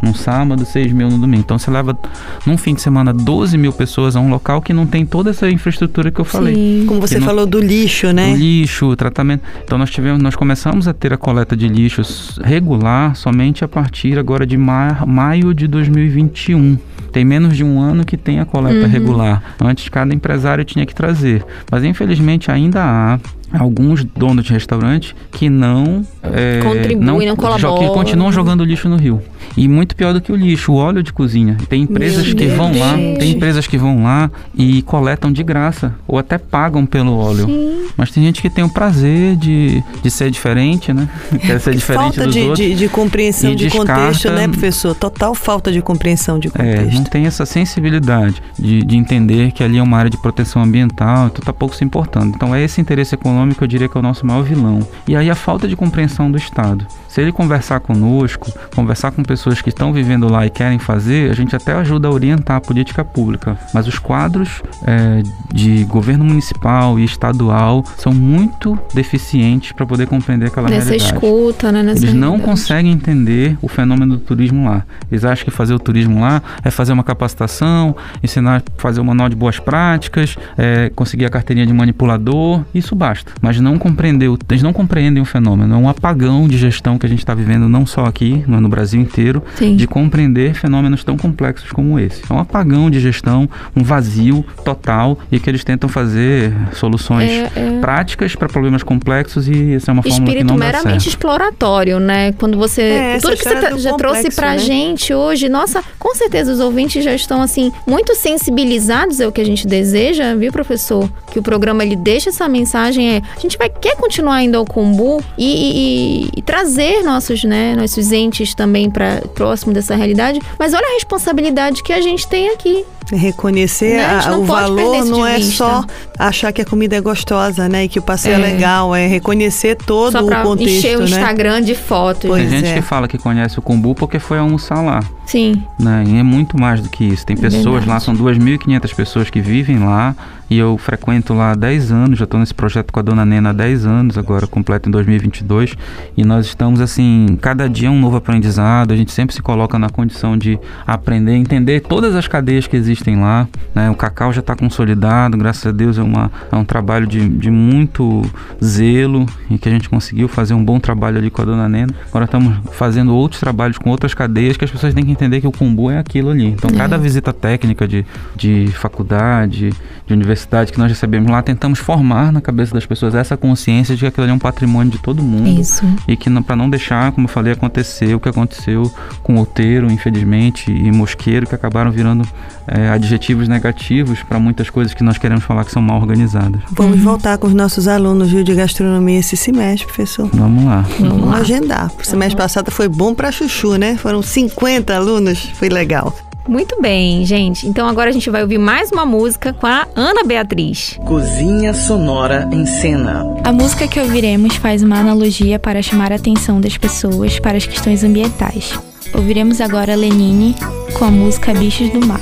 [0.00, 1.42] Num sábado, 6 mil no domingo.
[1.42, 1.98] Então você leva
[2.46, 5.50] num fim de semana 12 mil pessoas a um local que não tem toda essa
[5.50, 6.54] infraestrutura que eu falei.
[6.54, 6.84] Sim.
[6.86, 8.32] Como você não, falou do lixo, né?
[8.32, 9.42] Do lixo, o tratamento.
[9.64, 14.18] Então nós tivemos, nós começamos a ter a coleta de lixos regular somente a partir
[14.18, 16.78] agora de ma maio de 2021.
[17.12, 18.92] Tem menos de um ano que tem a coleta uhum.
[18.92, 19.42] regular.
[19.60, 21.44] Antes cada empresário tinha que trazer.
[21.70, 23.18] Mas infelizmente ainda há
[23.52, 28.88] alguns donos de restaurante que não é, contribuem, não, não colaboram, que continuam jogando lixo
[28.88, 29.22] no rio.
[29.56, 31.56] E muito pior do que o lixo, o óleo de cozinha.
[31.68, 35.42] Tem empresas Meu que Deus vão lá, tem empresas que vão lá e coletam de
[35.42, 37.46] graça ou até pagam pelo óleo.
[37.46, 37.86] Sim.
[37.96, 41.08] Mas tem gente que tem o prazer de, de ser diferente, né?
[41.40, 42.58] Quer ser diferente falta dos de, outros.
[42.58, 44.94] De, de compreensão de descarta, contexto, né, professor?
[44.94, 46.94] Total falta de compreensão de contexto.
[46.94, 50.62] É, não tem essa sensibilidade de, de entender que ali é uma área de proteção
[50.62, 52.32] ambiental, então tá pouco se importando.
[52.34, 54.86] Então é esse interesse econômico, eu diria que é o nosso maior vilão.
[55.06, 56.86] E aí a falta de compreensão do Estado.
[57.18, 61.34] Se ele conversar conosco, conversar com pessoas que estão vivendo lá e querem fazer, a
[61.34, 63.58] gente até ajuda a orientar a política pública.
[63.74, 65.20] Mas os quadros é,
[65.52, 71.12] de governo municipal e estadual são muito deficientes para poder compreender aquela Nessa realidade.
[71.12, 71.82] escuta, né?
[71.82, 72.50] Nessa Eles não realidade.
[72.50, 74.84] conseguem entender o fenômeno do turismo lá.
[75.10, 79.04] Eles acham que fazer o turismo lá é fazer uma capacitação, ensinar a fazer o
[79.04, 83.32] manual de boas práticas, é, conseguir a carteirinha de manipulador, isso basta.
[83.42, 87.10] Mas não compreender, eles não compreendem o fenômeno, é um apagão de gestão que a
[87.10, 89.76] gente está vivendo não só aqui, mas no Brasil inteiro, Sim.
[89.76, 92.22] de compreender fenômenos tão complexos como esse.
[92.28, 97.50] É um apagão de gestão, um vazio total e que eles tentam fazer soluções É,
[97.56, 97.78] é.
[97.80, 101.08] práticas para problemas complexos e essa é uma fórmula que Espírito não dá meramente certo.
[101.08, 102.32] exploratório, né?
[102.32, 102.82] Quando você.
[102.82, 104.58] É, tudo que você já trouxe complexo, pra né?
[104.58, 109.40] gente hoje, nossa, com certeza os ouvintes já estão, assim, muito sensibilizados, é o que
[109.40, 111.08] a gente deseja, viu, professor?
[111.32, 114.64] Que o programa ele deixa essa mensagem: é a gente vai quer continuar indo ao
[114.64, 115.78] Combu e, e-
[116.26, 116.42] e- e
[116.88, 120.40] trazer nossos, né, nossos entes também para próximo dessa realidade.
[120.58, 122.84] Mas olha a responsabilidade que a gente tem aqui.
[123.12, 124.04] Reconhecer Né?
[124.04, 125.54] A gente a- não o valor não é vista.
[125.56, 125.84] só
[126.18, 127.84] achar que a comida é gostosa, né?
[127.84, 128.52] E que o passeio é, É.
[128.52, 131.06] legal, é reconhecer todo Só o pra contexto, encher o né?
[131.06, 132.28] Instagram de fotos.
[132.28, 132.74] Pois Tem gente é.
[132.74, 135.00] que fala que conhece o Kumbu porque foi almoçar lá.
[135.26, 135.62] Sim.
[135.78, 136.04] né?
[136.06, 137.26] E é muito mais do que isso.
[137.26, 137.88] Tem pessoas Verdade.
[137.90, 140.16] lá, são 2.500 pessoas que vivem lá
[140.48, 143.50] e eu frequento lá há 10 anos, já estou nesse projeto com a dona Nena
[143.50, 145.74] há 10 anos, agora completo em 2022,
[146.16, 149.90] e nós estamos assim, cada dia um novo aprendizado, a gente sempre se coloca na
[149.90, 153.90] condição de aprender, entender todas as cadeias que existem lá, né?
[153.90, 157.50] O cacau já está consolidado, graças a Deus é, uma, é um trabalho de, de
[157.50, 158.22] muito
[158.62, 161.94] zelo e que a gente conseguiu fazer um bom trabalho ali com a dona Nena.
[162.08, 165.46] Agora estamos fazendo outros trabalhos com outras cadeias que as pessoas têm que entender que
[165.46, 166.48] o Kumbu é aquilo ali.
[166.48, 168.04] Então, cada visita técnica de,
[168.36, 169.72] de faculdade,
[170.06, 174.00] de universidade que nós recebemos lá, tentamos formar na cabeça das pessoas essa consciência de
[174.00, 175.60] que aquilo ali é um patrimônio de todo mundo.
[175.60, 175.84] Isso.
[176.06, 178.90] E que para não deixar, como eu falei, acontecer o que aconteceu
[179.22, 182.26] com o Outeiro, infelizmente, e Mosqueiro, que acabaram virando
[182.66, 186.60] é, adjetivos negativos para muitas coisas que nós queremos falar que são mal organizadas.
[186.70, 190.28] Vamos voltar com os nossos alunos viu, de gastronomia esse semestre, professor.
[190.32, 190.84] Vamos lá.
[190.98, 191.90] Vamos agendar.
[191.98, 193.96] O semestre passado foi bom para Chuchu, né?
[193.96, 196.14] Foram 50 alunos, foi legal.
[196.48, 197.68] Muito bem, gente.
[197.68, 200.98] Então agora a gente vai ouvir mais uma música com a Ana Beatriz.
[201.04, 203.22] Cozinha Sonora em Cena.
[203.44, 207.66] A música que ouviremos faz uma analogia para chamar a atenção das pessoas para as
[207.66, 208.72] questões ambientais.
[209.14, 210.54] Ouviremos agora Lenine
[210.98, 212.20] com a música Bichos do Mar.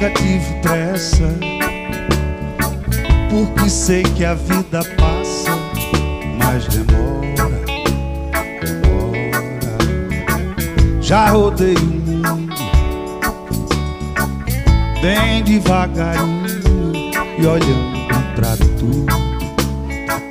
[0.00, 1.28] Nunca tive pressa,
[3.28, 5.50] porque sei que a vida passa,
[6.38, 7.64] mas demora,
[8.62, 9.42] demora.
[11.00, 12.54] Já rodei o mundo
[15.02, 16.46] bem devagarinho
[17.36, 17.98] e olhando
[18.36, 19.04] pra tudo,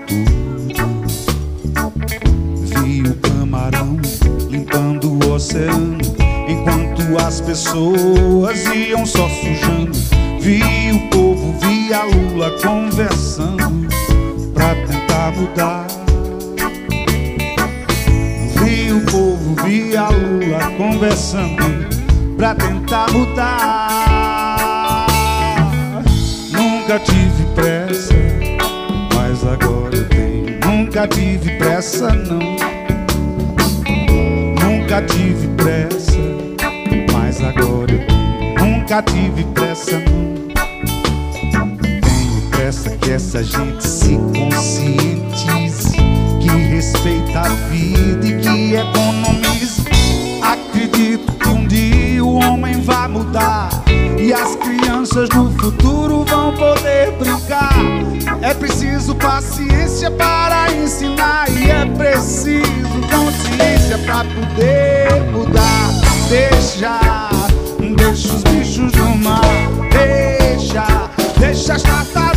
[0.07, 0.77] tudo.
[2.61, 3.99] Vi o camarão
[4.49, 6.06] limpando o oceano
[7.17, 9.97] as pessoas iam só sujando.
[10.39, 10.61] Vi
[10.91, 13.87] o povo, vi a Lula conversando
[14.53, 15.87] pra tentar mudar.
[18.63, 21.87] Vi o povo, vi a Lula conversando
[22.37, 25.07] pra tentar mudar.
[26.51, 28.13] Nunca tive pressa,
[29.15, 30.59] mas agora eu tenho.
[30.65, 32.57] Nunca tive pressa, não.
[34.63, 35.96] Nunca tive pressa,
[39.03, 40.01] Tive pressa.
[41.51, 45.91] Tenho pressa que essa gente se conscientize,
[46.41, 49.85] que respeita a vida e que economize.
[50.41, 53.69] Acredito que um dia o homem vai mudar
[54.17, 57.77] e as crianças no futuro vão poder brincar.
[58.41, 62.65] É preciso paciência para ensinar e é preciso
[63.11, 65.91] consciência para poder mudar.
[66.29, 66.99] Deixa,
[67.95, 68.66] deixa os bichos
[71.67, 72.36] deixa as tartarugas.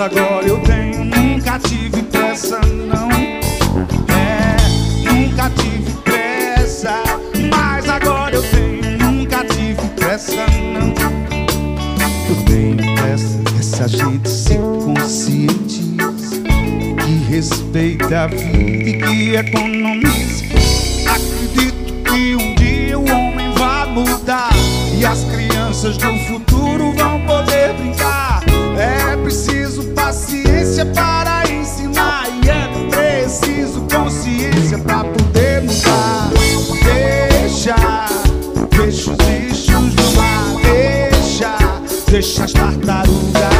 [0.00, 1.04] mas agora eu tenho.
[1.04, 3.10] Nunca tive pressa, não.
[4.08, 4.56] É,
[5.04, 7.02] nunca tive pressa,
[7.50, 8.98] mas agora eu tenho.
[8.98, 10.94] Nunca tive pressa, não.
[12.30, 15.82] Eu tenho pressa essa gente se consciente
[17.04, 20.44] que respeita a vida e que economiza
[21.10, 24.50] Acredito que um dia o homem vai mudar
[24.98, 26.39] e as crianças do futuro.
[42.20, 43.59] Deixa as tartarugas.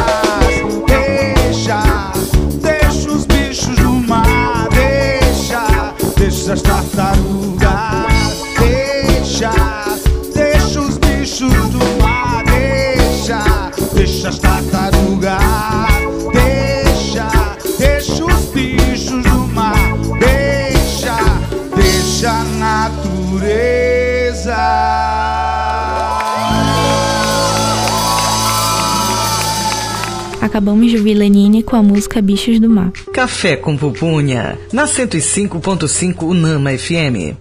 [30.61, 32.91] Acabamos de ouvir Lenine com a música Bichos do Mar.
[33.11, 37.35] Café com Pupunha, na 105.5 Unama FM.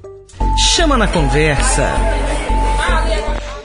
[0.56, 1.92] Chama na conversa.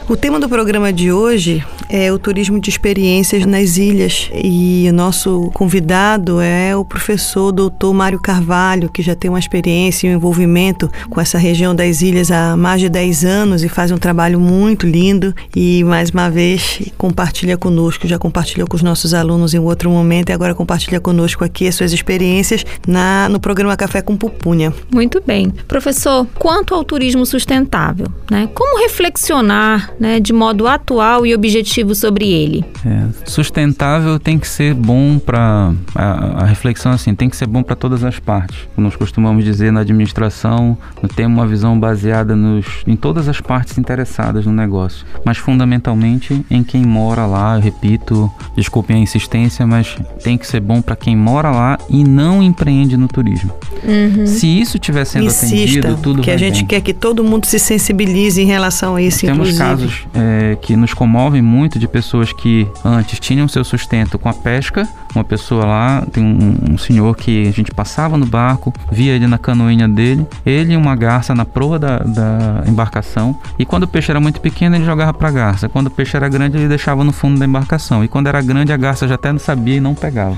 [0.07, 4.93] O tema do programa de hoje é o turismo de experiências nas ilhas e o
[4.93, 10.13] nosso convidado é o professor doutor Mário Carvalho, que já tem uma experiência e um
[10.13, 14.39] envolvimento com essa região das ilhas há mais de 10 anos e faz um trabalho
[14.39, 19.59] muito lindo e mais uma vez compartilha conosco, já compartilhou com os nossos alunos em
[19.59, 24.15] outro momento e agora compartilha conosco aqui as suas experiências na, no programa Café com
[24.15, 24.71] Pupunha.
[24.93, 25.49] Muito bem.
[25.67, 28.47] Professor, quanto ao turismo sustentável, né?
[28.53, 32.65] Como reflexionar né, de modo atual e objetivo sobre ele?
[32.85, 37.63] É, sustentável tem que ser bom para a, a, reflexão assim tem que ser bom
[37.63, 38.67] para todas as partes.
[38.77, 40.77] Nós costumamos dizer na administração
[41.15, 46.63] temos uma visão baseada nos, em todas as partes interessadas no negócio, mas fundamentalmente em
[46.63, 47.55] quem mora lá.
[47.55, 52.03] Eu repito, desculpem a insistência, mas tem que ser bom para quem mora lá e
[52.03, 53.53] não empreende no turismo.
[53.83, 54.25] Uhum.
[54.25, 56.65] Se isso estiver sendo Insista, atendido, tudo que vai a gente bem.
[56.65, 59.57] quer que todo mundo se sensibilize em relação a isso, Temos inclusive.
[59.57, 64.33] casos é, que nos comovem muito de pessoas que antes tinham seu sustento com a
[64.33, 64.87] pesca.
[65.13, 69.27] Uma pessoa lá, tem um, um senhor que a gente passava no barco, via ele
[69.27, 73.37] na canoinha dele, ele e uma garça na proa da, da embarcação.
[73.57, 75.69] E quando o peixe era muito pequeno, ele jogava pra garça.
[75.69, 78.03] Quando o peixe era grande, ele deixava no fundo da embarcação.
[78.03, 80.37] E quando era grande, a garça já até não sabia e não pegava.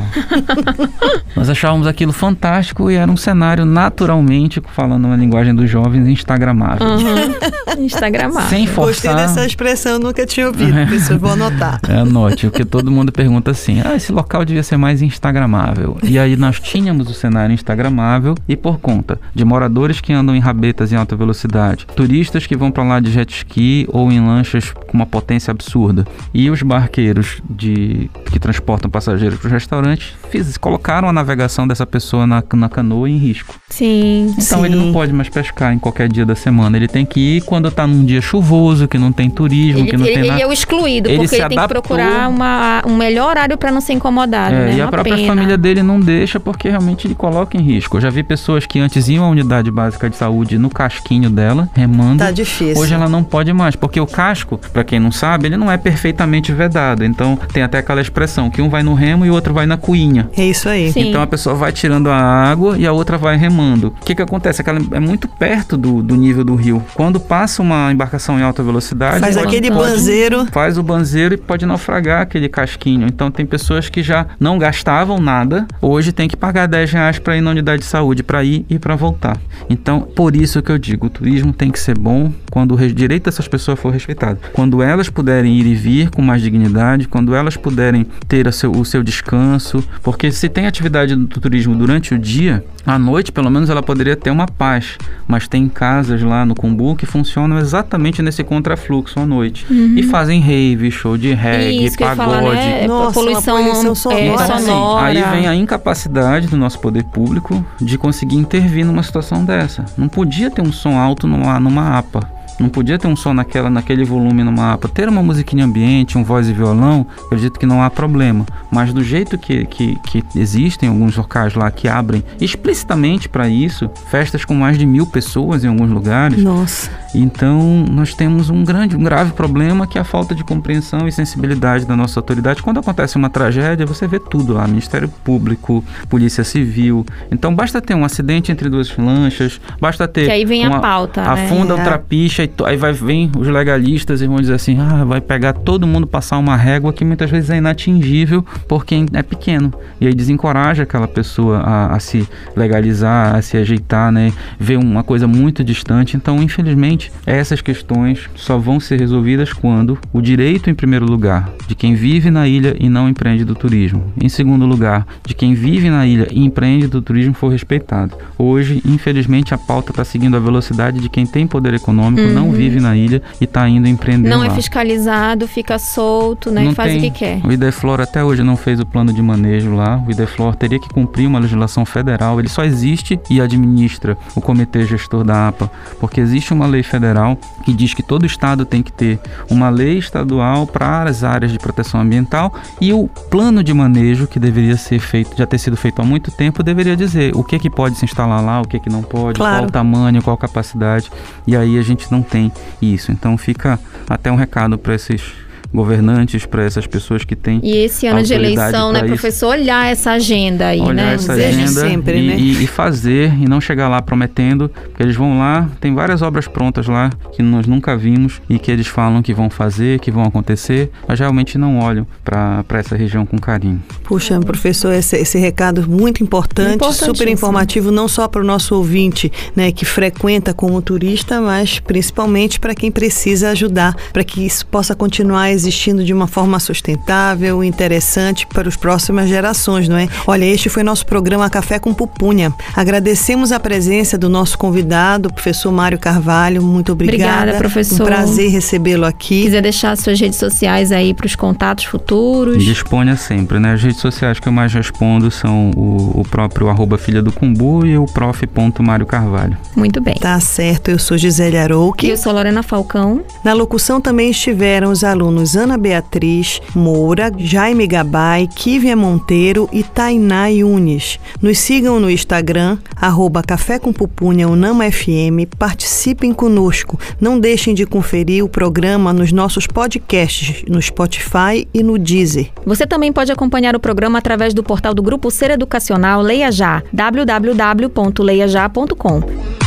[1.36, 6.88] Nós achávamos aquilo fantástico e era um cenário naturalmente, falando uma linguagem dos jovens, instagramável.
[6.88, 7.86] Uhum.
[7.86, 8.50] Instagramável.
[8.50, 9.16] Sem Gostei forçar.
[9.38, 11.80] Dessa expressão, eu nunca tinha ouvido, por isso eu vou anotar.
[11.88, 15.98] É, anote, porque todo mundo pergunta assim: ah, esse local devia ser mais instagramável.
[16.04, 20.40] E aí nós tínhamos o cenário instagramável e por conta de moradores que andam em
[20.40, 24.72] rabetas em alta velocidade, turistas que vão para lá de jet ski ou em lanchas
[24.72, 30.58] com uma potência absurda, e os barqueiros de que transportam passageiros para os restaurantes fiz,
[30.58, 33.56] colocaram a navegação dessa pessoa na, na canoa em risco.
[33.70, 34.34] Sim.
[34.38, 34.66] Então Sim.
[34.66, 36.78] ele não pode mais pescar em qualquer dia da semana.
[36.78, 39.98] Ele tem que ir quando tá num dia chuvoso, que não tem turismo, Ele, que
[39.98, 40.42] não ele- tem ele nada.
[40.44, 41.82] é o excluído, Ele porque ele tem que adaptou.
[41.82, 44.54] procurar uma, um melhor horário para não ser incomodado.
[44.56, 44.76] É, né?
[44.78, 45.28] e a Uma própria pena.
[45.28, 47.98] família dele não deixa porque realmente ele coloca em risco.
[47.98, 51.70] Eu já vi pessoas que antes iam à unidade básica de saúde no casquinho dela,
[51.74, 52.20] remando.
[52.20, 52.78] Tá difícil.
[52.82, 55.78] Hoje ela não pode mais, porque o casco, pra quem não sabe, ele não é
[55.78, 57.04] perfeitamente vedado.
[57.04, 59.78] Então tem até aquela expressão que um vai no remo e o outro vai na
[59.78, 60.30] cuinha.
[60.36, 60.92] É isso aí.
[60.92, 61.10] Sim.
[61.10, 63.88] Então a pessoa vai tirando a água e a outra vai remando.
[64.02, 64.62] O que que acontece?
[64.62, 66.84] Aquela é muito perto do, do nível do rio.
[66.94, 69.90] Quando passa uma embarcação em alta velocidade, Faz pode- aquele pode.
[69.92, 70.46] banzeiro.
[70.52, 73.08] faz o banzeiro e pode naufragar aquele casquinho.
[73.08, 77.38] Então tem pessoas que já não gastavam nada, hoje tem que pagar 10 reais para
[77.38, 79.38] ir na unidade de saúde, para ir e para voltar.
[79.70, 82.92] Então, por isso que eu digo, o turismo tem que ser bom quando o re-
[82.92, 84.40] direito dessas pessoas for respeitado.
[84.54, 88.84] Quando elas puderem ir e vir com mais dignidade, quando elas puderem ter seu- o
[88.86, 93.70] seu descanso, porque se tem atividade do turismo durante o dia, à noite, pelo menos,
[93.70, 94.98] ela poderia ter uma paz.
[95.28, 99.66] Mas tem casas lá no Cumbu que funcionam exatamente nesse contrafluxo à noite.
[99.70, 102.40] E fazem rave, show de reggae, Isso que eu ia pagode.
[102.42, 102.84] falar, né?
[102.84, 104.22] É Nossa, poluição, uma poluição é, sonora.
[104.22, 105.06] Então, assim, sonora.
[105.06, 109.86] aí vem a incapacidade do nosso poder público de conseguir intervir numa situação dessa.
[109.98, 112.37] Não podia ter um som alto numa, numa APA.
[112.60, 114.88] Não podia ter um som naquela, naquele volume numa APA.
[114.88, 118.46] Ter uma musiquinha ambiente, um voz e violão, acredito que não há problema.
[118.72, 123.90] Mas do jeito que, que, que existem alguns locais lá que abrem explicitamente para isso,
[124.10, 126.90] festas com mais de mil pessoas em alguns lugares, Nossa.
[127.14, 131.12] então, nós temos um grande, um grave problema que é a falta de compreensão e
[131.12, 132.62] sensibilidade da nossa autoridade.
[132.64, 137.06] Quando acontece uma tragédia, você vê tudo lá, Ministério Público, Polícia Civil.
[137.32, 140.80] Então, basta ter um acidente entre duas lanchas, basta ter Que aí vem a uma-
[140.80, 141.28] pauta, né?
[141.30, 141.82] afunda É.
[141.82, 145.88] o trapiche aí, vai vir os legalistas e vão dizer assim, ah, vai pegar todo
[145.88, 149.74] mundo passar uma régua que muitas vezes é inatingível por quem é pequeno.
[150.00, 154.32] E aí desencoraja aquela pessoa a, a se legalizar, a se ajeitar, né?
[154.60, 156.16] Ver uma coisa muito distante.
[156.16, 161.76] Então, infelizmente, essas questões só vão ser resolvidas quando o direito, em primeiro lugar, de
[161.76, 164.12] quem vive na ilha e não empreende do turismo.
[164.20, 168.16] Em segundo lugar, de quem vive na ilha e empreende do turismo for respeitado.
[168.38, 172.28] Hoje, infelizmente, a pauta está seguindo a velocidade de quem tem poder econômico.
[172.40, 174.54] Não vive na ilha e está indo empreender Não é lá.
[174.54, 176.64] é fiscalizado, fica solto, né?
[176.64, 177.42] Não e faz tem, o que quer.
[177.46, 180.02] O Ideflor até hoje não fez o plano de manejo lá.
[180.06, 182.40] O Ideflor teria que cumprir uma legislação federal.
[182.40, 185.70] Ele só existe e administra o comitê gestor da APA,
[186.00, 189.20] porque existe uma lei federal que diz que todo estado tem que ter
[189.50, 194.40] uma lei estadual para as áreas de proteção ambiental e o plano de manejo que
[194.40, 197.60] deveria ser feito, já ter sido feito há muito tempo, deveria dizer o que é
[197.60, 199.58] que pode se instalar lá, o que é que não pode, claro.
[199.58, 201.12] qual o tamanho, qual a capacidade.
[201.46, 202.52] E aí a gente não tem
[202.82, 203.12] isso.
[203.12, 207.60] Então fica até um recado para esses governantes, para essas pessoas que têm.
[207.64, 211.14] E esse ano de eleição, né, professor, olhar essa agenda aí, olhar né?
[211.16, 212.36] Essa agenda sempre, e, né?
[212.38, 216.48] E, e, fazer e não chegar lá prometendo, porque eles vão lá, tem várias obras
[216.48, 220.24] prontas lá que nós nunca vimos e que eles falam que vão fazer, que vão
[220.24, 223.82] acontecer, mas realmente não olham para essa região com carinho.
[224.04, 229.32] Puxa, professor, esse, esse recado muito importante, super informativo, não só para o nosso ouvinte,
[229.56, 234.96] né, que frequenta como turista, mas principalmente para quem precisa ajudar, para que isso possa
[234.96, 240.08] continuar existindo de uma forma sustentável, interessante para as próximas gerações, não é?
[240.26, 242.54] Olha, este foi nosso programa Café com Pupunha.
[242.76, 246.62] Agradecemos a presença do nosso convidado, o professor Mário Carvalho.
[246.62, 247.42] Muito obrigada.
[247.42, 248.04] Obrigada, professor.
[248.04, 249.44] Um prazer recebê-lo aqui.
[249.44, 252.64] Quiser deixar suas redes sociais aí para os contatos futuros.
[252.64, 253.74] Disponha sempre, né?
[253.74, 257.86] As redes sociais que eu mais respondo são o, o próprio arroba filha do Cumbu
[257.86, 258.48] e o prof.
[258.80, 259.58] Mário Carvalho.
[259.76, 260.16] Muito bem.
[260.16, 262.08] Tá certo, eu sou Gisele Arouque.
[262.08, 263.22] E eu sou Lorena Falcão.
[263.44, 270.48] Na locução também estiveram os alunos Ana Beatriz Moura, Jaime Gabay, Kívia Monteiro e Tainá
[270.48, 271.20] Yunes.
[271.42, 277.00] Nos sigam no Instagram, arroba Café com Pupunha Unama FM, participem conosco.
[277.22, 282.50] Não deixem de conferir o programa nos nossos podcasts, no Spotify e no Deezer.
[282.66, 286.84] Você também pode acompanhar o programa através do portal do Grupo Ser Educacional Leia Já,
[286.92, 289.67] www.leiajá.com.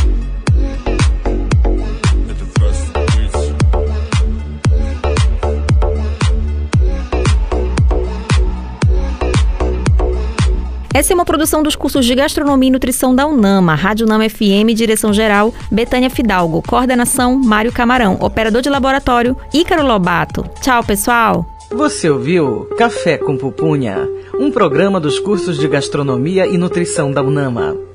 [10.93, 14.75] Essa é uma produção dos cursos de Gastronomia e Nutrição da UNAMA, Rádio UNAMA FM,
[14.75, 20.43] direção geral, Betânia Fidalgo, coordenação, Mário Camarão, operador de laboratório, Ícaro Lobato.
[20.61, 21.45] Tchau, pessoal!
[21.71, 24.05] Você ouviu Café com Pupunha,
[24.37, 27.90] um programa dos cursos de Gastronomia e Nutrição da UNAMA.